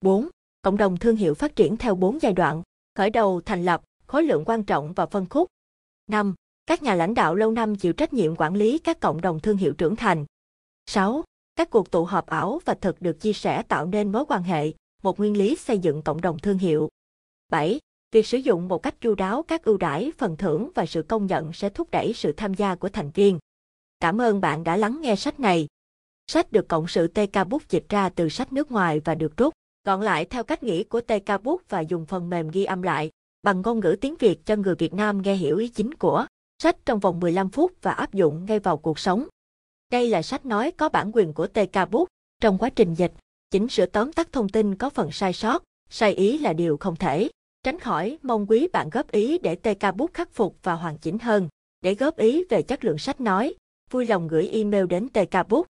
4. 0.00 0.28
Cộng 0.62 0.76
đồng 0.76 0.96
thương 0.96 1.16
hiệu 1.16 1.34
phát 1.34 1.56
triển 1.56 1.76
theo 1.76 1.94
4 1.94 2.18
giai 2.22 2.32
đoạn, 2.32 2.62
khởi 2.94 3.10
đầu, 3.10 3.40
thành 3.40 3.64
lập, 3.64 3.82
khối 4.06 4.22
lượng 4.22 4.44
quan 4.46 4.64
trọng 4.64 4.92
và 4.92 5.06
phân 5.06 5.26
khúc. 5.30 5.48
5. 6.10 6.34
Các 6.66 6.82
nhà 6.82 6.94
lãnh 6.94 7.14
đạo 7.14 7.34
lâu 7.34 7.50
năm 7.50 7.76
chịu 7.76 7.92
trách 7.92 8.12
nhiệm 8.12 8.36
quản 8.36 8.54
lý 8.54 8.78
các 8.78 9.00
cộng 9.00 9.20
đồng 9.20 9.40
thương 9.40 9.56
hiệu 9.56 9.72
trưởng 9.72 9.96
thành. 9.96 10.24
6. 10.86 11.24
Các 11.56 11.70
cuộc 11.70 11.90
tụ 11.90 12.04
họp 12.04 12.26
ảo 12.26 12.60
và 12.64 12.74
thực 12.74 13.02
được 13.02 13.20
chia 13.20 13.32
sẻ 13.32 13.62
tạo 13.62 13.86
nên 13.86 14.12
mối 14.12 14.24
quan 14.28 14.42
hệ, 14.42 14.72
một 15.02 15.18
nguyên 15.18 15.36
lý 15.36 15.56
xây 15.56 15.78
dựng 15.78 16.02
cộng 16.02 16.20
đồng 16.20 16.38
thương 16.38 16.58
hiệu. 16.58 16.88
7. 17.48 17.80
Việc 18.12 18.26
sử 18.26 18.38
dụng 18.38 18.68
một 18.68 18.82
cách 18.82 19.00
chu 19.00 19.14
đáo 19.14 19.42
các 19.42 19.64
ưu 19.64 19.76
đãi, 19.76 20.12
phần 20.18 20.36
thưởng 20.36 20.70
và 20.74 20.86
sự 20.86 21.02
công 21.02 21.26
nhận 21.26 21.52
sẽ 21.52 21.68
thúc 21.68 21.90
đẩy 21.90 22.12
sự 22.12 22.32
tham 22.32 22.54
gia 22.54 22.74
của 22.74 22.88
thành 22.88 23.10
viên. 23.10 23.38
Cảm 24.00 24.20
ơn 24.20 24.40
bạn 24.40 24.64
đã 24.64 24.76
lắng 24.76 25.00
nghe 25.00 25.16
sách 25.16 25.40
này. 25.40 25.66
Sách 26.26 26.52
được 26.52 26.68
cộng 26.68 26.86
sự 26.88 27.06
TK 27.06 27.48
Book 27.48 27.68
dịch 27.68 27.88
ra 27.88 28.08
từ 28.08 28.28
sách 28.28 28.52
nước 28.52 28.70
ngoài 28.72 29.00
và 29.00 29.14
được 29.14 29.36
rút 29.36 29.54
gọn 29.84 30.02
lại 30.02 30.24
theo 30.24 30.44
cách 30.44 30.62
nghĩ 30.62 30.84
của 30.84 31.00
TK 31.00 31.42
Book 31.42 31.60
và 31.68 31.80
dùng 31.80 32.06
phần 32.06 32.30
mềm 32.30 32.50
ghi 32.50 32.64
âm 32.64 32.82
lại 32.82 33.10
bằng 33.42 33.62
ngôn 33.62 33.80
ngữ 33.80 33.96
tiếng 34.00 34.14
Việt 34.18 34.46
cho 34.46 34.56
người 34.56 34.74
Việt 34.74 34.94
Nam 34.94 35.22
nghe 35.22 35.34
hiểu 35.34 35.56
ý 35.56 35.68
chính 35.68 35.94
của 35.94 36.26
sách 36.62 36.76
trong 36.86 36.98
vòng 36.98 37.20
15 37.20 37.50
phút 37.50 37.72
và 37.82 37.92
áp 37.92 38.14
dụng 38.14 38.44
ngay 38.46 38.58
vào 38.58 38.76
cuộc 38.76 38.98
sống. 38.98 39.28
Đây 39.90 40.08
là 40.08 40.22
sách 40.22 40.46
nói 40.46 40.70
có 40.70 40.88
bản 40.88 41.10
quyền 41.14 41.32
của 41.32 41.46
TK 41.46 41.90
Book. 41.90 42.08
Trong 42.40 42.58
quá 42.58 42.70
trình 42.70 42.94
dịch, 42.94 43.12
chỉnh 43.50 43.68
sửa 43.68 43.86
tóm 43.86 44.12
tắt 44.12 44.28
thông 44.32 44.48
tin 44.48 44.74
có 44.74 44.90
phần 44.90 45.12
sai 45.12 45.32
sót, 45.32 45.62
sai 45.90 46.14
ý 46.14 46.38
là 46.38 46.52
điều 46.52 46.76
không 46.76 46.96
thể. 46.96 47.28
Tránh 47.62 47.78
khỏi, 47.78 48.18
mong 48.22 48.46
quý 48.46 48.68
bạn 48.72 48.90
góp 48.90 49.10
ý 49.10 49.38
để 49.38 49.54
TK 49.54 49.96
Book 49.96 50.14
khắc 50.14 50.30
phục 50.30 50.56
và 50.62 50.74
hoàn 50.74 50.98
chỉnh 50.98 51.18
hơn. 51.18 51.48
Để 51.80 51.94
góp 51.94 52.16
ý 52.16 52.44
về 52.44 52.62
chất 52.62 52.84
lượng 52.84 52.98
sách 52.98 53.20
nói, 53.20 53.54
vui 53.94 54.06
lòng 54.06 54.28
gửi 54.28 54.48
email 54.48 54.86
đến 54.86 55.08
TK 55.08 55.48
Book. 55.48 55.66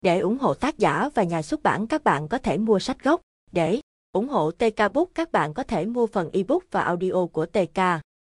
Để 0.00 0.18
ủng 0.18 0.38
hộ 0.38 0.54
tác 0.54 0.78
giả 0.78 1.08
và 1.14 1.22
nhà 1.22 1.42
xuất 1.42 1.62
bản 1.62 1.86
các 1.86 2.04
bạn 2.04 2.28
có 2.28 2.38
thể 2.38 2.58
mua 2.58 2.78
sách 2.78 3.04
gốc 3.04 3.20
để 3.52 3.80
ủng 4.12 4.28
hộ 4.28 4.50
TK 4.50 4.92
Book 4.94 5.08
các 5.14 5.32
bạn 5.32 5.54
có 5.54 5.62
thể 5.62 5.86
mua 5.86 6.06
phần 6.06 6.30
ebook 6.32 6.62
và 6.70 6.82
audio 6.82 7.26
của 7.32 7.46
TK 7.46 7.80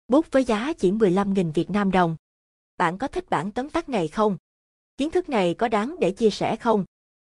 Book 0.07 0.31
với 0.31 0.43
giá 0.43 0.73
chỉ 0.73 0.91
15.000 0.91 1.51
Việt 1.51 1.69
Nam 1.69 1.91
đồng. 1.91 2.15
Bạn 2.77 2.97
có 2.97 3.07
thích 3.07 3.29
bản 3.29 3.51
tóm 3.51 3.69
tắt 3.69 3.89
này 3.89 4.07
không? 4.07 4.37
Kiến 4.97 5.09
thức 5.09 5.29
này 5.29 5.53
có 5.53 5.67
đáng 5.67 5.95
để 5.99 6.11
chia 6.11 6.29
sẻ 6.29 6.55
không? 6.55 6.85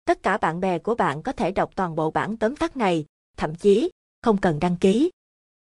Tất 0.06 0.24
cả 0.24 0.38
bạn 0.38 0.60
bè 0.60 0.80
của 0.80 0.96
bạn 0.96 1.24
có 1.24 1.32
thể 1.32 1.52
đọc 1.52 1.76
toàn 1.76 1.96
bộ 1.96 2.12
bản 2.12 2.38
tóm 2.38 2.56
tắt 2.56 2.78
này, 2.78 3.06
thậm 3.38 3.56
chí 3.56 3.92
không 4.22 4.38
cần 4.38 4.60
đăng 4.60 4.78
ký. 4.78 5.12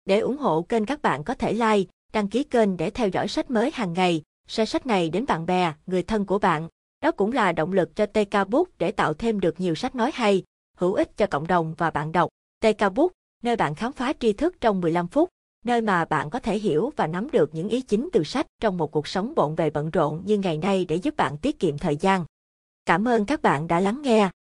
Để 0.05 0.21
ủng 0.21 0.39
hộ 0.39 0.63
kênh 0.63 0.87
các 0.87 1.03
bạn 1.03 1.25
có 1.25 1.35
thể 1.35 1.53
like, 1.53 1.91
đăng 2.13 2.29
ký 2.29 2.45
kênh 2.45 2.77
để 2.77 2.91
theo 2.91 3.09
dõi 3.09 3.29
sách 3.29 3.51
mới 3.51 3.71
hàng 3.75 3.93
ngày, 3.93 4.23
share 4.51 4.67
sách 4.67 4.87
này 4.87 5.11
đến 5.11 5.27
bạn 5.27 5.47
bè, 5.47 5.73
người 5.87 6.03
thân 6.03 6.27
của 6.27 6.39
bạn. 6.39 6.69
Đó 7.03 7.11
cũng 7.11 7.33
là 7.33 7.53
động 7.53 7.73
lực 7.73 7.97
cho 7.97 8.07
TK 8.07 8.49
Book 8.49 8.69
để 8.79 8.93
tạo 8.93 9.15
thêm 9.15 9.41
được 9.41 9.61
nhiều 9.61 9.75
sách 9.75 9.95
nói 9.95 10.11
hay, 10.15 10.43
hữu 10.77 10.95
ích 10.95 11.17
cho 11.17 11.27
cộng 11.27 11.47
đồng 11.47 11.75
và 11.79 11.91
bạn 11.91 12.13
đọc. 12.13 12.29
TK 12.61 12.93
Book, 12.95 13.13
nơi 13.43 13.57
bạn 13.57 13.75
khám 13.75 13.93
phá 13.93 14.13
tri 14.21 14.33
thức 14.33 14.61
trong 14.61 14.81
15 14.81 15.09
phút, 15.09 15.29
nơi 15.65 15.81
mà 15.81 16.05
bạn 16.05 16.31
có 16.31 16.39
thể 16.39 16.59
hiểu 16.59 16.93
và 16.97 17.07
nắm 17.07 17.31
được 17.31 17.55
những 17.55 17.69
ý 17.69 17.81
chính 17.81 18.09
từ 18.13 18.25
sách 18.25 18.47
trong 18.61 18.77
một 18.77 18.93
cuộc 18.93 19.07
sống 19.09 19.33
bộn 19.37 19.57
bề 19.57 19.71
bận 19.71 19.91
rộn 19.91 20.23
như 20.25 20.39
ngày 20.39 20.59
nay 20.59 20.85
để 20.85 20.97
giúp 20.97 21.17
bạn 21.17 21.39
tiết 21.39 21.59
kiệm 21.59 21.79
thời 21.79 21.97
gian. 21.97 22.25
Cảm 22.87 23.09
ơn 23.09 23.27
các 23.27 23.43
bạn 23.43 23.69
đã 23.69 23.81
lắng 23.81 24.03
nghe. 24.03 24.31